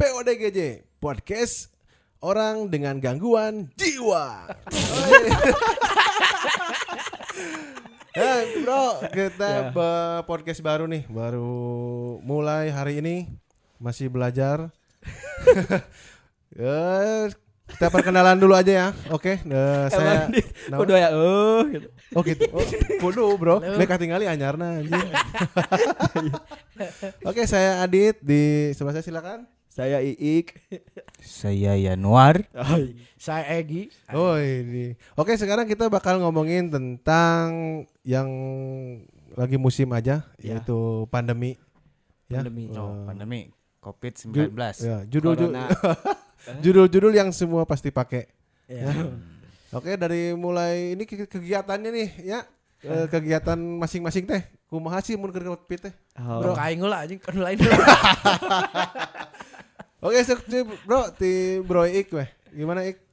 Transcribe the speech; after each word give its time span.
PODGJ 0.00 0.88
Podcast 0.96 1.68
Orang 2.24 2.72
dengan 2.72 2.96
Gangguan 3.04 3.68
Jiwa. 3.76 4.48
Eh, 8.10 8.64
bro, 8.64 9.04
kita 9.12 9.70
be- 9.76 10.24
podcast 10.24 10.64
baru 10.64 10.88
nih, 10.88 11.04
baru 11.06 11.46
mulai 12.24 12.72
hari 12.72 13.04
ini, 13.04 13.28
masih 13.76 14.08
belajar. 14.08 14.72
Eh, 16.56 17.30
kita 17.70 17.92
perkenalan 17.92 18.40
dulu 18.40 18.56
aja 18.56 18.72
ya, 18.72 18.88
oke? 19.12 19.38
eh, 19.38 19.86
saya? 19.92 20.26
Kudu 20.66 20.96
ya 20.96 21.14
oh 21.14 21.62
gitu. 21.68 21.88
oh 22.16 22.22
gitu, 22.26 22.44
oh, 22.50 22.64
kudu 22.98 23.24
bro, 23.38 23.60
mereka 23.62 24.00
tinggali 24.00 24.26
anyarna 24.26 24.80
anjing. 24.80 25.08
Oke, 27.30 27.46
saya 27.46 27.84
Adit 27.86 28.18
di 28.24 28.74
sebelah 28.74 28.96
saya 28.98 29.06
silakan. 29.06 29.59
Saya 29.70 30.02
Iik. 30.02 30.58
Saya 31.22 31.78
Yanuar. 31.78 32.42
Saya 33.16 33.54
Egi. 33.56 33.86
Oh 34.10 34.34
ini. 34.34 34.98
Oke 35.14 35.38
sekarang 35.38 35.64
kita 35.64 35.86
bakal 35.86 36.18
ngomongin 36.18 36.66
tentang 36.68 37.46
yang 38.02 38.26
lagi 39.32 39.54
musim 39.54 39.86
aja, 39.90 40.26
Ya. 40.36 40.58
yaitu 40.58 41.06
pandemi. 41.06 41.54
Ya. 42.26 42.42
Pandemi. 42.42 42.66
Eh, 42.66 42.74
Oh, 42.74 43.06
pandemi 43.06 43.40
COVID-19. 43.78 44.34
ju- 44.34 44.50
ya, 44.82 44.96
judul 45.06 45.38
Corona. 45.38 45.70
judul-judul 46.64 47.12
yang 47.12 47.30
semua 47.30 47.62
pasti 47.62 47.88
pakai. 47.88 48.26
Ya. 48.66 48.90
Oke 49.70 49.94
dari 49.94 50.34
mulai 50.34 50.98
ini 50.98 51.06
ke- 51.06 51.30
kegiatannya 51.30 51.90
nih 51.90 52.08
ya. 52.26 52.42
Eh, 52.80 53.06
kegiatan 53.06 53.54
masing-masing 53.54 54.26
teh. 54.26 54.42
Kumaha 54.66 54.98
sih 54.98 55.14
mun 55.14 55.30
keur 55.30 55.46
COVID 55.46 55.78
teh? 55.80 55.94
Bro, 56.16 56.52
Oh. 56.52 56.56
kain 56.56 56.80
lah 56.80 57.04
anjing 57.04 57.20
kan 57.20 57.36
lain. 57.36 57.58
Oke, 60.00 60.16
Ci, 60.24 60.32
Bro, 60.88 61.12
ti 61.12 61.60
Bro 61.60 61.84
Ik 61.84 62.08
weh. 62.08 62.28
Gimana 62.56 62.88
Ik? 62.88 63.04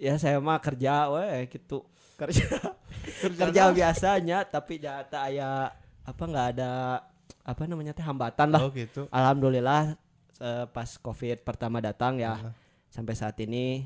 Ya 0.00 0.16
saya 0.16 0.40
mah 0.40 0.56
kerja 0.64 1.12
we 1.12 1.44
gitu. 1.52 1.84
Kerja. 2.16 2.48
kerja 3.36 3.62
biasanya 3.68 4.48
tapi 4.48 4.80
jata 4.80 5.28
aya 5.28 5.68
apa 6.08 6.22
nggak 6.24 6.46
ada 6.56 7.04
apa 7.44 7.62
namanya 7.68 7.92
teh 7.92 8.00
hambatan 8.00 8.48
lah. 8.48 8.64
Oh 8.64 8.72
gitu. 8.72 9.04
Alhamdulillah 9.12 9.92
eh, 10.40 10.64
pas 10.72 10.88
Covid 10.96 11.44
pertama 11.44 11.84
datang 11.84 12.16
ya 12.16 12.32
Aha. 12.32 12.50
sampai 12.88 13.12
saat 13.12 13.36
ini 13.44 13.84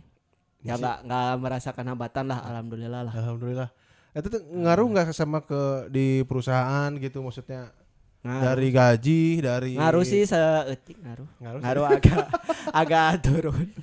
ya 0.63 0.79
nggak 0.79 1.11
nggak 1.11 1.31
merasakan 1.35 1.87
hambatan 1.91 2.31
lah 2.31 2.47
alhamdulillah 2.47 3.11
lah. 3.11 3.15
Alhamdulillah. 3.19 3.69
Itu 4.15 4.31
tuh 4.31 4.43
ngaruh 4.55 4.87
nggak 4.87 5.11
sama 5.11 5.43
ke 5.43 5.91
di 5.91 6.23
perusahaan 6.23 6.95
gitu 6.95 7.27
maksudnya 7.27 7.75
Ngaruh. 8.21 8.43
dari 8.45 8.69
gaji 8.69 9.21
dari 9.41 9.71
ngaruh 9.81 10.05
sih 10.05 10.23
seetik 10.23 11.01
ngaruh. 11.01 11.29
Ngaruh. 11.41 11.61
Ngaruh 11.65 11.85
agak 11.89 12.25
agak 12.81 13.07
turun. 13.25 13.67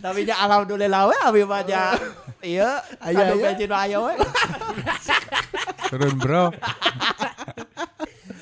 Tapi 0.00 0.20
nya 0.22 0.34
alhamdulillah 0.38 1.00
we 1.06 1.16
abi 1.20 1.40
nya 1.66 1.84
iya 2.42 2.70
Aya, 3.06 3.18
aya 3.18 3.34
aya. 3.34 3.44
gaji 3.50 3.64
nu 3.66 3.74
aya 3.74 3.98
we. 3.98 4.14
Turun, 5.86 6.14
Bro. 6.16 6.44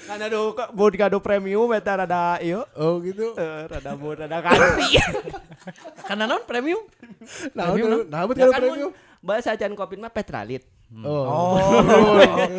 Kan 0.04 0.18
aduh 0.20 0.52
kok 0.52 0.68
mun 0.72 0.92
kado 0.94 1.18
premium 1.20 1.68
eta 1.72 1.96
rada 1.96 2.40
ieu 2.40 2.64
Oh 2.76 3.00
gitu. 3.00 3.36
eh, 3.36 3.64
rada 3.66 3.92
mun 3.92 4.16
rada 4.16 4.38
kanti. 4.40 5.00
Karena 6.04 6.24
non 6.24 6.44
premium. 6.44 6.80
Nah, 7.52 7.72
nah, 8.08 8.24
Ya 8.24 8.48
kan 8.48 8.56
premium. 8.56 8.92
mun 8.92 9.07
bahasa 9.20 9.52
acan 9.52 9.74
kopi 9.74 9.96
mah 9.96 10.10
petralit. 10.10 10.62
Oh. 11.04 11.28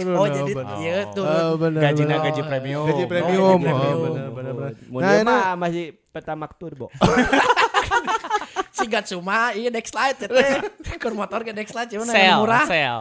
Oh, 0.09 0.21
oh, 0.21 0.27
jadi 0.29 0.51
iya 0.79 1.09
tuh. 1.09 1.25
Oh, 1.25 1.57
gaji 1.57 2.03
premium. 2.05 2.21
Gaji 2.21 2.41
Oh, 2.41 2.47
premium. 2.47 2.83
gaji 2.85 3.03
Oh, 3.41 3.57
premium. 3.57 3.97
benar 4.05 4.29
benar 4.29 4.53
benar. 4.53 4.71
Mun 4.85 5.01
Nah, 5.01 5.53
masih 5.55 5.97
pertamax 6.09 6.51
turbo. 6.55 6.87
Si 8.69 8.87
Gatsuma 8.87 9.51
iya 9.51 9.67
Dexlight 9.67 10.23
ya 10.23 10.27
teh. 10.29 10.55
Keur 11.01 11.11
motor 11.11 11.43
ke 11.43 11.51
Dexlight 11.51 11.91
cuman 11.91 12.07
Sel, 12.07 12.21
yang 12.21 12.39
murah. 12.39 12.63
sel. 12.63 12.97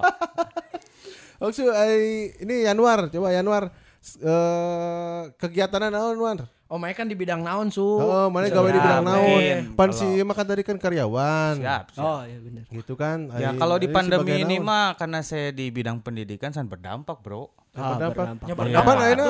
Oh, 1.38 1.54
so, 1.54 1.70
ai, 1.70 2.34
ini 2.42 2.66
Januar, 2.66 3.06
coba 3.14 3.30
Januar. 3.30 3.70
Eh 4.18 5.22
kegiatan 5.38 5.86
naon, 5.86 6.18
Januar? 6.18 6.50
Oh, 6.68 6.76
mereka 6.76 7.00
kan 7.00 7.08
di 7.08 7.16
bidang 7.16 7.40
naon 7.40 7.68
su. 7.68 7.80
Oh, 7.80 8.28
mana 8.28 8.46
gawe 8.46 8.68
di 8.68 8.76
bidang 8.76 9.00
naon? 9.02 9.40
Pan 9.72 9.88
si 9.88 10.04
makan 10.20 10.44
tadi 10.44 10.60
kan 10.60 10.76
karyawan. 10.76 11.56
Siap, 11.56 11.84
siap. 11.90 12.04
Oh 12.04 12.20
iya 12.22 12.38
benar. 12.38 12.62
Gitu 12.68 12.92
kan. 12.92 13.18
Ya 13.34 13.56
kalau 13.56 13.76
di 13.76 13.88
pandemi 13.88 14.36
ini 14.38 14.60
mah 14.60 14.92
karena 14.92 15.20
saya 15.20 15.48
di 15.48 15.68
bidang 15.68 15.98
pendidikan 15.98 16.52
sangat 16.52 16.76
berdampak, 16.76 17.24
Bro. 17.24 17.56
Ah, 17.72 17.96
berdampak. 17.96 18.24
berdampak. 18.36 18.44
Ya, 18.44 18.52
Apa 18.52 18.60
berdampak. 18.60 18.84
pan 18.84 18.98
ayeuna 19.00 19.24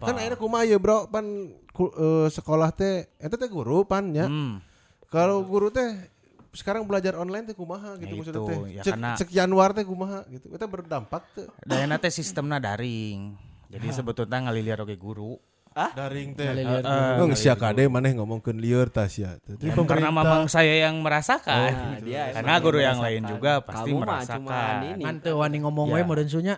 kan 0.00 0.14
ayeuna 0.16 0.36
kumaha 0.38 0.62
ya 0.62 0.78
bro 0.78 0.98
pan 1.06 1.26
ku- 1.68 1.90
eh, 1.90 2.28
sekolah 2.30 2.70
teh 2.70 3.10
eta 3.16 3.34
teh 3.34 3.48
guru 3.48 3.82
pan 3.82 4.08
ya. 4.08 4.24
Hmm. 4.24 4.62
Kalau 5.08 5.42
guru 5.42 5.68
teh 5.68 6.08
sekarang 6.52 6.84
belajar 6.84 7.16
online 7.16 7.44
teh 7.44 7.52
kumaha 7.52 7.96
gitu 7.96 8.06
Ya 8.06 8.16
maksudnya 8.16 8.38
itu, 8.38 8.44
teh. 8.46 8.58
ya 8.70 8.82
Cek, 8.82 8.92
karena- 8.94 9.16
cek 9.18 9.28
Januar 9.28 9.72
teh 9.72 9.82
kumaha 9.82 10.24
gitu. 10.26 10.48
Eta 10.48 10.64
berdampak 10.64 11.20
teh. 11.34 11.44
Dayana 11.62 11.98
teh 11.98 12.08
sistemna 12.08 12.56
daring. 12.56 13.36
Jadi 13.68 13.88
sebetulnya 13.90 14.40
ngalilir 14.42 14.78
oge 14.78 14.96
guru. 14.96 15.36
Daring 15.72 16.28
teh. 16.32 16.46
Eh, 16.46 17.16
Nggak 17.18 17.34
sia 17.34 17.54
kade 17.54 17.84
maneh 17.86 18.12
ngomongkeun 18.12 18.56
lieur 18.56 18.86
tas 18.86 19.12
ya. 19.12 19.36
Tapi 19.38 19.62
Ya, 19.62 19.74
karena 19.74 20.08
memang 20.08 20.44
saya 20.46 20.74
yang 20.80 20.98
merasakan. 20.98 21.68
Nah, 21.68 21.98
dia 21.98 22.32
karena 22.32 22.54
guru 22.58 22.78
yang 22.78 22.96
yang 22.96 23.00
lain 23.00 23.22
juga 23.26 23.52
pasti 23.60 23.88
Kamu 23.88 23.98
merasakan. 23.98 24.36
cuman 24.38 24.74
ini. 24.90 25.02
Kan 25.02 25.16
teu 25.18 25.36
wani 25.36 25.58
ngomong 25.58 25.86
we 25.90 26.00
meureun 26.00 26.26
sunya. 26.26 26.56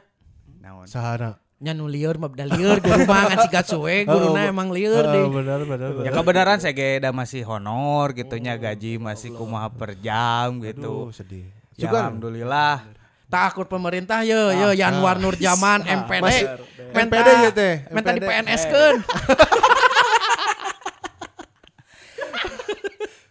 Naon? 0.58 0.84
sahana. 0.84 1.38
Nya 1.56 1.70
nu 1.70 1.86
lieur 1.86 2.19
mah 2.19 2.28
beda 2.28 2.44
lieur 2.50 2.76
guru 2.78 3.04
mah 3.04 3.25
kan 3.26 3.38
si 3.41 3.48
Gatsu 3.48 3.78
we 3.80 4.02
guruna 4.02 4.42
Oh, 4.42 4.50
emang 4.50 4.69
lieur 4.69 5.00
Oh, 5.00 5.12
deh. 5.12 5.25
benar 5.32 5.60
benar. 5.62 5.88
Ya 6.02 6.10
kebenaran 6.10 6.58
saya 6.58 6.72
geda 6.72 7.08
masih 7.08 7.41
honor 7.42 8.10
gitunya 8.12 8.52
gaji 8.54 8.98
masih 8.98 9.31
kumaha 9.31 9.70
per 9.70 9.94
jam 9.96 10.58
Aduh, 10.58 10.66
gitu. 10.66 10.94
sedih. 11.10 11.46
Ya, 11.75 11.88
alhamdulillah. 11.88 12.84
Takut 13.34 13.66
pemerintah 13.66 14.22
ye 14.22 14.38
ye 14.54 14.78
Yanwar 14.78 15.18
Nur 15.18 15.34
Jaman 15.34 15.82
MPD. 15.82 16.22
Masih- 16.22 16.48
Menta- 16.94 17.18
MPD 17.18 17.28
ya 17.42 17.50
teh. 17.50 17.74
Menta 17.90 18.14
di. 18.14 18.22
PNS 18.22 18.62
keun. 18.64 18.96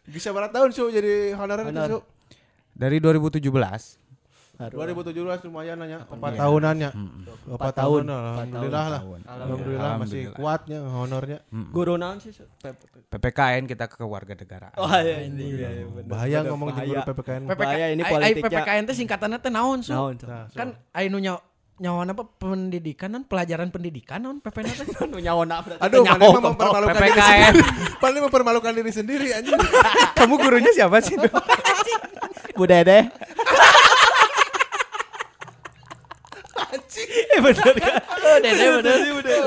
Bisa 0.06 0.30
berapa 0.30 0.52
tahun 0.52 0.70
su 0.70 0.92
jadi 0.92 1.34
honorer 1.34 1.66
itu 1.66 1.82
su? 1.90 2.00
Dari 2.74 3.00
2017 3.00 4.03
2017 4.54 5.50
lumayan 5.50 5.82
nanya 5.82 6.06
4 6.06 6.14
tahunannya. 6.38 6.90
4 6.94 7.58
Empat 7.58 7.74
tahun. 7.74 8.02
tahun. 8.06 8.22
Alhamdulillah 8.22 8.86
lah. 8.86 9.02
tahun. 9.02 9.20
Alhamdulillah 9.26 9.92
masih 9.98 10.22
kuatnya 10.38 10.80
honornya. 10.86 11.40
Guru 11.50 11.98
naon 11.98 12.22
sih? 12.22 12.30
PPKN 13.10 13.66
kita 13.66 13.90
ke 13.90 14.06
warga 14.06 14.38
negara. 14.38 14.70
Oh 14.78 14.86
iya 14.94 15.26
ini 15.26 15.58
iya, 15.58 15.70
iya, 15.82 15.86
bener. 15.90 16.06
Bahaya 16.06 16.38
ngomong 16.46 16.70
di 16.70 16.82
guru 16.86 17.02
PPKN. 17.02 17.42
Bahaya 17.50 17.86
ini 17.98 18.02
politiknya. 18.06 18.62
PPKN 18.62 18.84
teh 18.86 18.96
singkatannya 18.96 19.38
teh 19.42 19.50
naon 19.50 19.82
su? 19.82 19.90
Nah, 19.90 20.14
so. 20.46 20.54
Kan 20.54 20.78
anu 20.94 21.18
nyaw 21.18 21.38
nyawan 21.74 22.14
apa 22.14 22.24
pendidikan 22.38 23.10
non 23.10 23.26
pelajaran 23.26 23.74
pendidikan 23.74 24.22
non 24.22 24.38
PPN 24.38 24.70
teh. 24.70 24.86
Nu 25.10 25.18
nyawona 25.18 25.66
berarti. 25.66 25.82
Aduh, 25.82 26.06
mana 26.06 26.30
mah 26.30 26.42
mempermalukan 26.54 26.94
diri 26.94 27.10
PPKN. 27.10 27.26
sendiri. 27.26 27.62
Paling 27.98 28.22
mempermalukan 28.30 28.72
diri 28.78 28.92
sendiri 28.94 29.28
anjing. 29.34 29.58
Kamu 30.22 30.38
gurunya 30.38 30.70
siapa 30.78 31.02
sih? 31.02 31.18
Bu 32.58 32.70
Dede. 32.70 33.10
Eh 37.34 37.40
bener 37.42 37.74
kan? 37.82 37.94
Oh, 38.24 38.40
Dede 38.40 38.66
bener. 38.80 38.98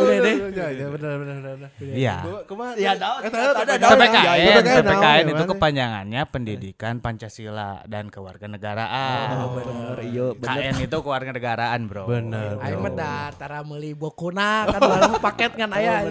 Dede. 0.05 0.33
Ya, 0.53 0.67
ya 0.69 0.87
benar 0.93 1.17
benar 1.17 1.37
benar. 1.41 1.71
Iya. 1.81 2.17
Kumaha? 2.45 2.77
Iya, 2.77 2.93
tahu. 3.01 3.17
PPKN, 3.25 4.13
Ya, 4.21 4.33
ya, 4.37 4.53
PPKN 4.61 5.25
itu 5.33 5.45
kepanjangannya 5.49 6.23
Pendidikan 6.29 6.95
Pancasila 7.01 7.81
dan 7.89 8.13
Kewarganegaraan. 8.13 9.27
Oh 9.33 9.57
bener. 9.57 9.97
Iya 10.05 10.27
bener. 10.37 10.61
KN 10.61 10.77
itu 10.85 10.97
kewarganegaraan, 11.01 11.81
Bro. 11.89 12.05
Bener. 12.05 12.61
Aing 12.61 12.85
mah 12.85 12.93
da 12.93 13.33
tara 13.33 13.65
meuli 13.65 13.97
bokuna 13.97 14.69
kan 14.69 14.81
lalu 14.85 15.17
paket 15.25 15.53
kan 15.57 15.73
aya. 15.73 16.05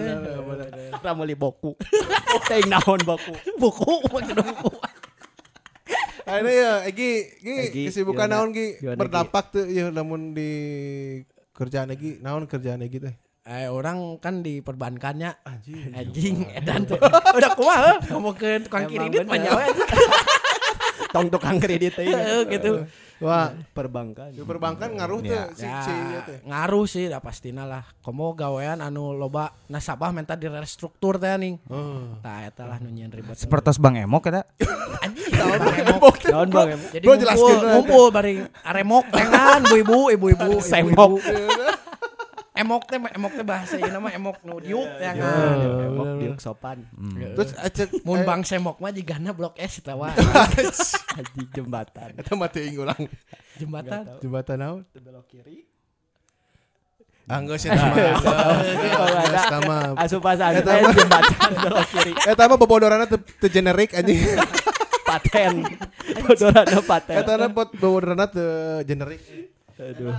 Kita 0.90 1.10
meuli 1.14 1.38
boku. 1.38 1.78
Teuing 2.50 2.66
naon 2.66 2.98
boku. 3.06 3.30
Buku 3.62 4.10
maksudnya 4.10 4.42
buku. 4.42 4.74
Akhirnya 6.26 6.50
ya, 6.50 6.72
Egi, 6.90 7.38
Egi, 7.46 7.54
Egi, 7.70 7.82
kesibukan 7.86 8.26
naon 8.26 8.50
Gi? 8.50 8.82
Gimana, 8.82 8.98
Gi? 8.98 8.98
Berdampak 8.98 9.44
tuh 9.54 9.70
ya 9.70 9.94
namun 9.94 10.34
di 10.34 10.50
kerjaan 11.56 11.88
Egi, 11.90 12.20
naon 12.20 12.44
kerjaan 12.44 12.84
Egi 12.84 13.00
teh? 13.00 13.14
Eh 13.46 13.70
orang 13.70 14.18
kan 14.18 14.42
di 14.42 14.58
perbankannya 14.58 15.38
Anjing. 15.46 15.94
anjing 15.94 16.36
edan 16.50 16.82
teh. 16.82 16.98
Udah 17.32 17.54
kumaha 17.54 17.94
ngomongkeun 18.10 18.66
tukang 18.66 18.84
Emang 18.84 19.06
kredit 19.06 19.22
bener. 19.22 19.30
mah 19.30 19.38
nyawa 19.38 19.60
Tong 21.16 21.28
tukang 21.28 21.56
kredit. 21.56 21.96
Heeh, 21.98 22.40
gitu. 22.46 22.84
Wah, 23.16 23.48
Perbankan. 23.72 24.28
di 24.28 24.44
perbankan 24.44 24.92
ngaruh 24.92 25.20
tuh 25.20 25.32
Ya. 25.32 25.48
si 25.50 25.64
Ya, 25.64 25.80
si 25.80 25.92
teh. 26.26 26.38
ngaruh 26.44 26.84
sih 26.84 27.08
dah 27.08 27.16
pastinya 27.16 27.64
lah. 27.64 27.80
Komo 27.98 28.32
gawean 28.32 28.78
anu 28.78 29.10
loba 29.10 29.56
nasabah 29.66 30.12
minta 30.12 30.34
direstruktur 30.34 31.16
teh 31.16 31.32
nih. 31.34 31.56
Oh. 31.66 32.20
Tah 32.20 32.44
eta 32.44 32.64
lah 32.64 32.76
nu 32.76 32.88
nyieun 32.88 33.08
ribet. 33.08 33.34
Sepertos 33.34 33.80
Bang 33.80 33.96
Emok 33.96 34.20
kita. 34.22 34.44
anjing. 34.98 35.32
Naon 36.26 36.48
bang? 36.50 36.68
em? 36.70 36.80
Jadi 36.90 37.00
Bro, 37.00 37.12
ngumpul, 37.14 37.24
jelaskeun, 37.24 37.56
Bro. 37.56 37.70
ngumpul 37.72 38.04
bari 38.10 38.32
aremok 38.62 39.04
tengan 39.08 39.60
ibu-ibu, 39.64 39.98
ibu-ibu, 40.12 40.52
Semok. 40.60 41.16
ibu-ibu. 41.16 41.85
Emok 42.56 42.82
teh 42.84 42.98
emok 42.98 43.32
teh 43.32 43.42
bahasa 43.42 43.74
ini 43.74 43.86
nama 43.86 44.08
emok 44.10 44.36
nu 44.42 44.56
diuk 44.58 44.88
ya 44.96 45.12
Iya. 45.12 45.22
kan. 45.22 45.56
Emok 45.86 46.08
diuk 46.16 46.38
sopan. 46.38 46.78
Terus 47.32 47.52
acek 47.54 47.88
Mun 48.02 48.20
bang 48.22 48.40
semok 48.40 48.76
mah 48.76 48.90
jigana 48.90 49.30
blok 49.30 49.54
S 49.56 49.78
eta 49.78 49.92
wae. 49.92 50.12
Di 51.32 51.44
jembatan. 51.50 52.12
eta 52.14 52.32
mati 52.32 52.72
ulang 52.72 53.04
Jembatan. 53.56 54.04
jembatan 54.18 54.56
naon? 54.58 54.80
Belok 54.92 55.24
kiri. 55.26 55.64
Enggak 57.26 57.58
sih 57.58 57.68
sama. 57.68 57.96
Sama. 59.42 59.76
asupan 59.98 60.34
santai 60.34 60.78
jembatan 60.86 61.50
belok 61.58 61.86
kiri. 61.88 62.12
Eta 62.24 62.42
mah 62.44 62.56
bobodoranna 62.56 63.04
teu 63.04 63.18
teu 63.18 63.48
generik 63.48 63.92
anjing. 63.92 64.20
Paten. 65.08 65.62
Bodorana 66.18 66.80
paten. 66.82 67.14
Eta 67.14 67.32
na 67.36 67.46
pot 67.48 67.70
bobodoranna 67.72 68.26
teu 68.26 68.46
generik. 68.82 69.22
Aduh. 69.76 70.10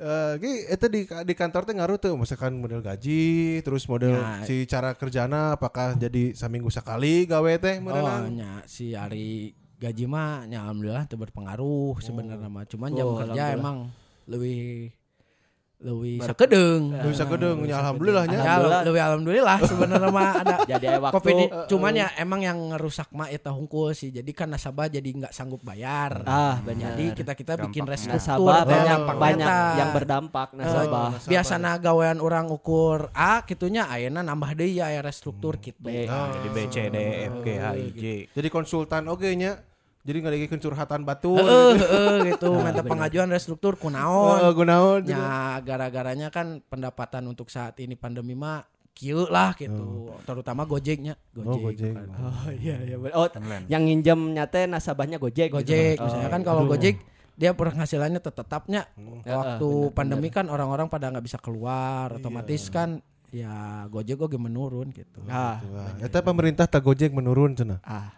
Eh, 0.00 0.32
ge 0.40 0.52
eta 0.66 0.88
di 0.88 1.04
di 1.04 1.34
kantor 1.36 1.68
teh 1.68 1.76
ngaruh 1.76 2.00
tuh 2.00 2.16
misalkan 2.16 2.56
model 2.56 2.80
gaji, 2.80 3.60
terus 3.60 3.84
model 3.84 4.16
Ya. 4.16 4.40
si 4.42 4.64
cara 4.64 4.96
kerjana 4.96 5.52
apakah 5.54 5.92
jadi 5.92 6.32
seminggu 6.32 6.72
sekali 6.72 7.28
gawe 7.28 7.52
teh 7.60 7.76
Oh, 7.78 7.84
modelan. 7.84 8.32
nya 8.32 8.52
si 8.64 8.96
Ari 8.96 9.52
gaji 9.76 10.04
mah 10.04 10.48
nya 10.48 10.64
alhamdulillah 10.64 11.04
teu 11.04 11.20
berpengaruh 11.20 12.00
sebenarnya 12.00 12.48
mah. 12.48 12.64
Cuman 12.64 12.90
jam 12.90 13.06
Oh, 13.06 13.20
kerja 13.20 13.52
emang 13.52 13.92
lebih 14.24 14.88
Lu 15.80 16.04
bisa 17.08 17.24
gedung 17.24 17.64
nya 17.64 17.80
alhamdulillah 17.80 18.24
nya. 18.28 18.36
Ya, 18.36 18.42
Alhamdulillah. 18.44 18.82
lebih 18.84 19.00
alhamdulillah 19.00 19.56
sebenarnya 19.70 20.10
mah 20.12 20.28
ada 20.44 20.56
Jadi 20.68 20.86
waktu. 21.00 21.14
Covid 21.16 21.32
ini 21.32 21.46
cuman 21.72 21.92
ya 21.96 22.08
emang 22.20 22.40
yang 22.44 22.58
ngerusak 22.76 23.08
mah 23.16 23.32
eta 23.32 23.48
hungkul 23.48 23.96
sih. 23.96 24.12
Jadi 24.12 24.28
kan 24.36 24.52
nasabah 24.52 24.92
jadi 24.92 25.08
nggak 25.08 25.32
sanggup 25.32 25.64
bayar. 25.64 26.20
Ah, 26.28 26.60
benar. 26.60 26.92
Jadi 26.92 27.16
kita 27.16 27.32
kita 27.32 27.52
bikin 27.64 27.88
restruktur 27.88 28.20
nasabah 28.20 28.68
banyak 28.68 28.98
banyak 29.16 29.48
yang 29.80 29.90
berdampak 29.96 30.48
nasabah. 30.52 31.16
nasabah. 31.16 31.30
biasana 31.32 31.70
gawean 31.80 32.20
orang 32.20 32.52
ukur 32.52 33.08
A 33.16 33.40
kitunya 33.48 33.88
ayeuna 33.88 34.20
nambah 34.20 34.52
deui 34.52 34.76
ya 34.76 34.92
aya 34.92 35.00
restruktur 35.00 35.56
gitu. 35.64 35.80
B. 35.80 36.04
Nah, 36.04 36.28
jadi 36.36 36.48
B 36.52 36.58
C 36.68 36.76
D 36.92 36.96
E 37.00 37.24
F 37.24 37.34
G 37.40 37.48
H 37.56 37.64
I 37.72 37.86
J. 37.96 38.04
Jadi 38.36 38.48
konsultan 38.52 39.08
oge 39.08 39.32
nya. 39.32 39.56
Jadi 40.00 40.16
nggak 40.16 40.32
ada 40.32 40.58
curhatan 40.58 41.00
batu. 41.04 41.36
Heeh, 41.36 41.72
heeh, 41.76 42.14
gitu. 42.32 42.48
Minta 42.64 42.80
pengajuan 42.82 43.28
restruktur 43.28 43.74
Oh, 43.74 43.80
kunaon. 43.82 44.40
gunaon. 44.56 45.00
Ya 45.04 45.60
gara-garanya 45.60 46.28
kan 46.28 46.64
pendapatan 46.64 47.26
untuk 47.26 47.48
saat 47.48 47.76
ini 47.76 47.94
pandemi 47.94 48.32
mah 48.32 48.64
kieu 48.90 49.24
lah 49.26 49.52
gitu. 49.54 50.12
Terutama 50.24 50.64
Gojeknya, 50.64 51.16
Oh, 51.38 51.56
Gojek. 51.56 51.92
Gojek. 51.92 52.16
Oh 52.16 52.48
iya 52.50 52.76
iya. 52.80 52.96
bener. 52.96 53.12
Oh, 53.14 53.28
Online. 53.28 53.64
yang 53.66 53.82
nginjem 53.84 54.20
nyate 54.32 54.64
nasabahnya 54.66 55.16
Gojek. 55.16 55.48
gitu. 55.48 55.56
Gojek 55.58 55.96
Oh, 55.96 56.04
misalnya 56.08 56.28
kan 56.28 56.40
iya. 56.40 56.48
kalau 56.48 56.62
Gojek 56.66 56.96
dia 57.36 57.50
penghasilannya 57.52 58.20
tetapnya 58.20 58.84
Ya, 59.22 59.32
waktu 59.32 59.64
bener, 59.64 59.92
pandemi 59.92 60.28
kan 60.28 60.48
orang-orang 60.48 60.88
pada 60.88 61.08
nggak 61.08 61.24
bisa 61.24 61.36
keluar 61.36 62.12
otomatis 62.12 62.68
kan 62.68 63.00
ya 63.30 63.84
Gojek 63.86 64.16
oge 64.18 64.36
menurun 64.36 64.90
gitu. 64.90 65.24
Ah, 65.26 65.60
Wah, 65.62 65.92
Eta 65.98 66.20
pemerintah 66.20 66.64
tak 66.64 66.80
Gojek 66.82 67.08
menurun 67.10 67.52
cenah. 67.52 67.80
ah. 67.80 68.12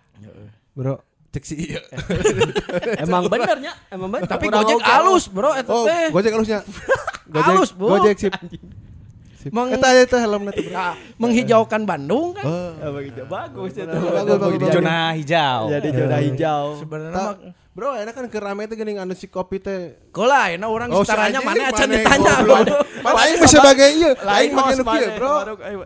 Bro, 0.72 0.98
cek 1.32 1.42
si 1.42 1.54
iya. 1.64 1.80
Emang 3.04 3.24
benernya, 3.26 3.72
emang 3.88 4.08
bener. 4.10 4.28
Tapi 4.28 4.46
Urang 4.46 4.62
Gojek 4.62 4.78
oge. 4.78 4.84
alus, 4.86 5.24
Bro, 5.26 5.50
eta 5.52 5.70
Oh, 5.70 5.84
teh. 5.84 6.12
Gojek 6.12 6.30
halusnya. 6.30 6.60
Gojek, 7.26 7.46
Halus, 7.48 7.70
Bu. 7.78 7.86
Gojek 7.90 8.16
sip. 8.20 8.34
Meng- 9.50 9.74
Eta 9.74 9.90
eta 9.96 10.16
helmna 10.18 10.52
teh, 10.52 10.62
Bro. 10.62 10.70
Ya, 10.70 10.92
menghijaukan 11.16 11.82
Bandung 11.82 12.30
kan. 12.30 12.44
Oh. 12.44 12.70
Ah, 12.78 12.90
begitu. 12.92 13.24
Bagus 13.24 13.72
itu. 13.74 13.88
Bagus, 13.88 14.38
bagus, 14.38 14.70
zona 14.70 14.96
hijau. 15.12 15.60
Jadi 15.68 15.88
zona 15.90 16.18
hijau. 16.20 16.64
Sebenarnya 16.78 17.24
Bro, 17.72 17.96
enak 17.96 18.12
kan 18.12 18.28
keur 18.28 18.44
rame 18.44 18.68
teh 18.68 18.76
geuning 18.76 19.00
anu 19.00 19.16
si 19.16 19.26
kopi 19.26 19.56
teh. 19.56 19.96
Kola, 20.12 20.52
enak 20.52 20.68
orang 20.68 20.92
Oh, 20.92 21.00
setaranya 21.00 21.40
si 21.40 21.46
mana 21.48 21.72
acan 21.72 21.88
ditanya. 21.88 22.34
Mana 23.02 23.18
aing 23.18 23.36
mah 23.40 23.48
sebagai 23.48 23.88
ieu, 23.90 24.12
aing 24.12 24.52
make 24.52 24.76
nu 24.76 24.84
kieu, 24.84 25.08
Bro. 25.16 25.32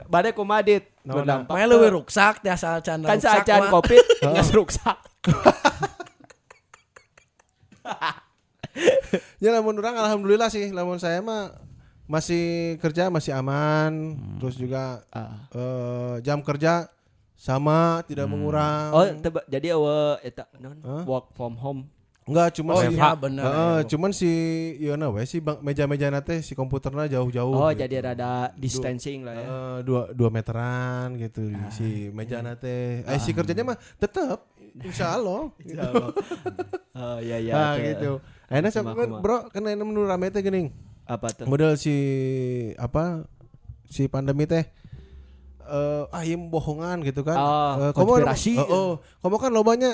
Bade 0.04 0.34
kumadit. 0.34 0.90
Naon, 1.00 1.22
Berdampak. 1.22 1.54
Makanya 1.54 1.68
lebih 1.70 1.90
ruksak 1.94 2.42
teh 2.42 2.50
asal 2.50 2.82
can 2.82 2.98
Kan 3.00 3.14
ruksak 3.14 3.46
saacan 3.46 3.60
mah. 3.62 3.70
covid 3.70 4.02
nggak 4.18 4.46
ruksak. 4.58 4.98
Ya 9.40 9.52
lamun 9.52 9.76
orang 9.76 9.96
alhamdulillah 9.96 10.48
sih, 10.48 10.68
lamun 10.68 10.96
saya 10.96 11.20
mah 11.24 11.56
masih 12.04 12.76
kerja 12.78 13.08
masih 13.08 13.32
aman, 13.32 14.16
terus 14.36 14.54
juga 14.54 15.00
Ah. 15.08 15.48
eh, 15.50 16.14
jam 16.20 16.40
kerja 16.40 16.84
sama 17.32 18.00
tidak 18.04 18.28
mengurang. 18.28 18.92
Oh, 18.92 19.04
teba, 19.16 19.40
jadi 19.46 19.72
awe 19.72 20.20
eta 20.20 20.44
non 20.56 20.76
Hah? 20.80 21.04
work 21.04 21.32
from 21.32 21.56
home. 21.56 21.88
Enggak, 22.26 22.58
cuma 22.58 22.74
Oh 22.74 22.82
si 22.82 22.90
iya 22.90 23.14
bener. 23.14 23.38
Heeh, 23.38 23.78
cuman 23.86 24.10
si 24.10 24.30
Yona 24.82 25.08
we 25.08 25.22
si 25.22 25.38
bang- 25.38 25.62
meja-meja 25.62 26.10
nate 26.10 26.42
si 26.42 26.52
komputernya 26.52 27.06
jauh-jauh. 27.08 27.54
Oh, 27.54 27.70
gitu. 27.70 27.80
jadi 27.80 28.02
rada 28.02 28.50
distancing 28.58 29.22
lah 29.22 29.32
ya. 29.32 29.46
Eh, 29.46 29.78
dua 29.86 30.10
dua 30.10 30.26
meteran 30.26 31.14
gitu 31.16 31.54
si 31.70 32.10
meja 32.10 32.42
nate. 32.42 33.06
Eh 33.06 33.18
si 33.22 33.30
kerjanya 33.30 33.62
mah 33.64 33.78
tetap 33.94 34.42
insya 34.82 35.16
Allah. 35.16 35.52
gitu. 35.60 35.80
Oh 36.96 37.20
iya 37.20 37.36
iya. 37.36 37.52
Nah, 37.52 37.72
oke. 37.76 37.84
gitu. 37.92 38.12
Enak 38.48 38.72
Kumaha, 38.72 38.96
kumaha. 38.96 39.20
bro, 39.20 39.38
kan 39.52 39.60
enak 39.68 39.84
menurut 39.84 40.08
rame 40.08 40.32
teh 40.32 40.40
geuning. 40.40 40.72
Apa 41.04 41.28
tuh? 41.28 41.44
Model 41.44 41.76
si 41.76 41.92
apa 42.80 43.28
si 43.84 44.08
pandemi 44.08 44.48
teh 44.48 44.64
eh 45.66 46.02
ah 46.08 46.22
ieu 46.24 46.40
bohongan 46.40 47.04
gitu 47.04 47.20
kan. 47.20 47.36
Oh, 47.36 47.92
komo- 47.92 48.16
konspirasi. 48.16 48.56
Oh, 48.56 48.64
oh, 48.64 48.90
komo 49.20 49.36
kan 49.36 49.52
lobanya 49.52 49.92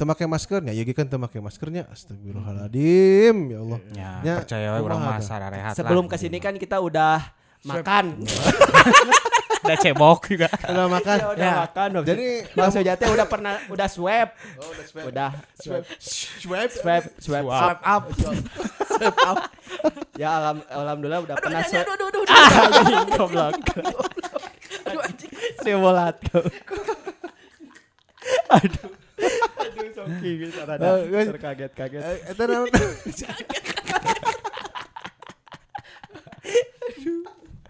temakai 0.00 0.24
maskernya, 0.24 0.72
ya 0.72 0.84
kan 0.96 1.12
temakai 1.12 1.44
maskernya. 1.44 1.84
Astagfirullahaladzim, 1.92 3.36
ya 3.52 3.58
Allah. 3.60 3.78
Ya, 3.92 4.10
Ya, 4.24 4.34
percaya 4.40 4.68
sararehat 5.20 5.72
lah. 5.72 5.76
Sebelum 5.76 6.08
ke 6.08 6.16
sini 6.16 6.40
kan 6.40 6.56
kita 6.56 6.80
udah 6.80 7.20
makan. 7.68 8.16
Udah 9.66 9.76
cebok 9.76 10.20
juga. 10.26 10.48
Udah 10.70 10.86
makan. 10.88 11.16
Ya, 11.16 11.26
udah 11.28 11.42
Ya. 11.42 11.54
makan. 11.60 11.88
Jadi 11.92 12.06
Jadi 12.06 12.26
maksudnya 12.54 12.94
teh 12.94 13.08
udah 13.08 13.26
pernah 13.26 13.54
udah 13.66 13.86
swab. 13.86 14.28
Oh, 14.56 14.70
udah 14.70 14.86
swab. 14.86 15.04
Udah 15.04 15.30
swab 15.54 15.82
Swab. 15.98 16.70
swab 16.70 17.02
swab. 17.18 17.18
Swipe 17.18 17.82
up. 17.82 18.02
Swipe 18.86 19.20
up. 19.20 19.38
Ya 20.16 20.28
alham, 20.32 20.58
alhamdulillah 20.64 21.20
udah 21.22 21.36
pernah 21.36 21.60
Aduh, 21.60 21.68
swab. 21.68 21.84
aduh, 21.84 22.06
aduh, 22.06 22.22
aduh. 22.26 22.32
Ah, 22.32 23.04
goblok. 23.12 23.54
Aduh, 24.86 25.00
anjing. 25.02 25.30
Simulat 25.60 26.16
kau. 26.24 26.40
Aduh. 28.48 28.88
Aduh, 29.56 29.88
soki 29.92 30.30
gitu 30.40 30.60
rada 30.62 30.86
Eh, 31.04 31.24
terkaget-kaget. 31.26 32.02
Naon? 32.38 32.68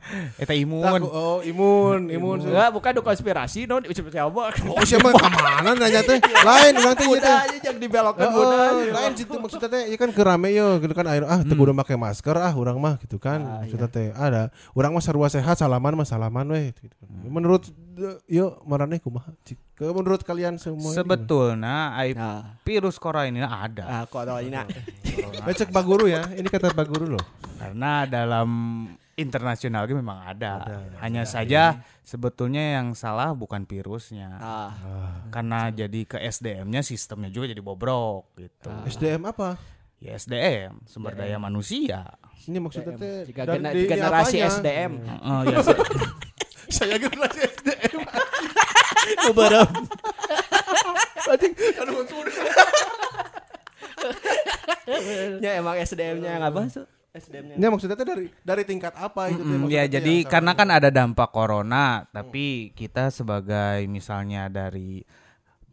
Eta 0.42 0.52
imun. 0.52 0.82
Tahu, 0.82 1.06
Oh, 1.06 1.38
imun, 1.40 2.08
imun. 2.08 2.38
Enggak, 2.40 2.70
bukan 2.70 2.90
do 2.92 3.02
konspirasi, 3.02 3.64
non 3.64 3.82
siapa? 3.82 4.42
Oh, 4.64 4.82
siapa 4.82 5.08
ke 5.08 5.26
mana 5.26 5.72
nanya 5.72 6.00
teh? 6.00 6.18
Lain 6.22 6.72
orang 6.80 6.94
teh. 6.94 7.06
Udah 7.06 7.34
aja 7.42 7.56
jangan 7.60 7.78
dibelokkan 7.78 8.26
Oh, 8.28 8.40
udah. 8.40 8.92
lain 8.92 9.12
situ 9.14 9.34
maksudnya 9.34 9.68
teh 9.68 9.82
ieu 9.86 9.96
kan 9.96 10.10
kerame 10.10 10.50
yo 10.50 10.78
gitu 10.78 10.92
kan 10.92 11.06
air 11.06 11.22
ah 11.22 11.40
teu 11.40 11.52
kudu 11.52 11.70
make 11.70 11.92
masker 11.92 12.34
ah 12.34 12.52
urang 12.52 12.78
mah 12.78 12.96
gitu 12.98 13.16
kan 13.16 13.40
Ah, 13.40 13.60
maksudnya 13.60 13.88
teh 13.88 14.08
ada 14.10 14.48
urang 14.72 14.92
mah 14.92 15.00
sarua 15.00 15.26
sehat 15.26 15.56
salaman 15.56 15.92
mah 15.92 16.04
salaman 16.04 16.46
we 16.48 16.70
gitu. 16.72 16.94
menurut 17.26 17.66
eh, 17.96 18.16
yo 18.30 18.60
marane 18.62 18.98
kumaha 18.98 19.32
menurut 19.76 20.22
kalian 20.22 20.56
semua 20.56 20.88
Sebetulnya 20.90 21.92
ai 21.92 22.12
Nah, 22.12 22.56
virus 22.62 22.96
corona 22.96 23.26
ini 23.26 23.40
ada. 23.40 23.84
ah 23.84 24.04
corona. 24.06 24.64
cek 25.46 25.68
Pak 25.68 25.84
Guru 25.84 26.06
ya 26.06 26.24
ini 26.32 26.46
kata 26.46 26.72
Pak 26.72 26.86
Guru 26.86 27.12
loh 27.12 27.24
Karena 27.56 28.04
dalam 28.04 28.48
internasional 29.16 29.88
ge 29.88 29.96
memang 29.96 30.22
ada. 30.22 30.68
Hanya 31.00 31.24
saja 31.24 31.80
sebetulnya 32.04 32.78
yang 32.78 32.92
salah 32.92 33.32
bukan 33.32 33.64
virusnya. 33.64 34.36
Ah, 34.36 34.70
Karena 35.32 35.72
jadi 35.72 36.04
ke 36.04 36.20
SDM-nya 36.20 36.84
sistemnya 36.84 37.32
juga 37.32 37.48
jadi 37.48 37.60
bobrok 37.60 38.36
gitu. 38.36 38.70
SDM 38.86 39.24
apa 39.26 39.56
Ya 39.96 40.12
SDM, 40.12 40.84
sumber 40.84 41.16
daya 41.16 41.40
manusia. 41.40 42.04
ini 42.46 42.60
maksudnya 42.60 42.94
teh 42.94 43.24
jika 43.26 43.42
generasi 43.48 44.38
apanya? 44.38 44.52
SDM. 44.54 44.92
Heeh, 45.02 45.40
ya 45.48 45.58
saya 46.76 46.94
generasi 47.00 47.40
SDM 47.42 48.00
Kubarem. 49.24 49.66
anjing 51.26 51.52
aduh 51.56 52.04
Ya 55.42 55.58
emang 55.58 55.74
SDM-nya 55.74 56.38
yang 56.38 56.44
apa? 56.44 56.70
SDM-nya. 57.16 57.54
ini 57.56 57.64
maksudnya 57.66 57.96
dari 57.96 58.28
dari 58.40 58.62
tingkat 58.62 58.92
apa 58.92 59.28
itu 59.28 59.38
Mm, 59.38 59.48
maksudnya 59.62 59.72
ya 59.72 59.82
teh 59.82 59.92
jadi 59.96 60.14
yang 60.16 60.30
karena 60.30 60.52
kan 60.52 60.68
ada 60.70 60.88
dampak 60.88 61.28
corona, 61.30 61.84
tapi 62.06 62.46
kita 62.72 63.08
sebagai 63.08 63.84
misalnya 63.86 64.46
dari 64.46 65.00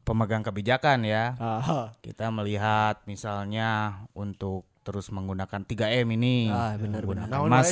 pemegang 0.02 0.42
kebijakan 0.42 1.04
ya, 1.04 1.36
Ah, 1.38 1.92
kita 2.00 2.28
melihat 2.30 3.00
misalnya 3.06 3.70
untuk 4.12 4.68
terus 4.84 5.08
menggunakan 5.08 5.64
3M 5.64 6.12
ini, 6.14 6.52
Ah, 6.52 6.76
benar, 6.76 7.00
menggunakan, 7.00 7.32
Naon 7.32 7.48
mas- 7.48 7.72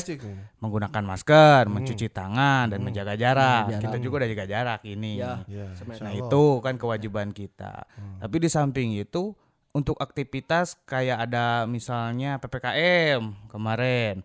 menggunakan 0.57 1.03
masker, 1.03 1.67
mencuci 1.67 2.07
tangan 2.07 2.71
dan 2.71 2.79
menjaga 2.79 3.19
jarak. 3.19 3.67
Kita 3.77 3.99
juga 3.99 4.23
udah 4.23 4.29
jaga 4.31 4.45
jarak 4.47 4.81
ini. 4.87 5.19
Ya. 5.19 5.43
Ya. 5.45 5.67
Nah 5.99 6.15
itu 6.15 6.43
kan 6.59 6.75
kewajiban 6.75 7.31
kita. 7.31 7.83
Tapi 8.17 8.35
di 8.37 8.47
samping 8.47 8.95
itu 8.95 9.35
untuk 9.71 9.95
aktivitas 9.97 10.75
kayak 10.83 11.25
ada 11.25 11.63
misalnya 11.65 12.37
ppkm 12.37 13.47
kemarin, 13.47 14.23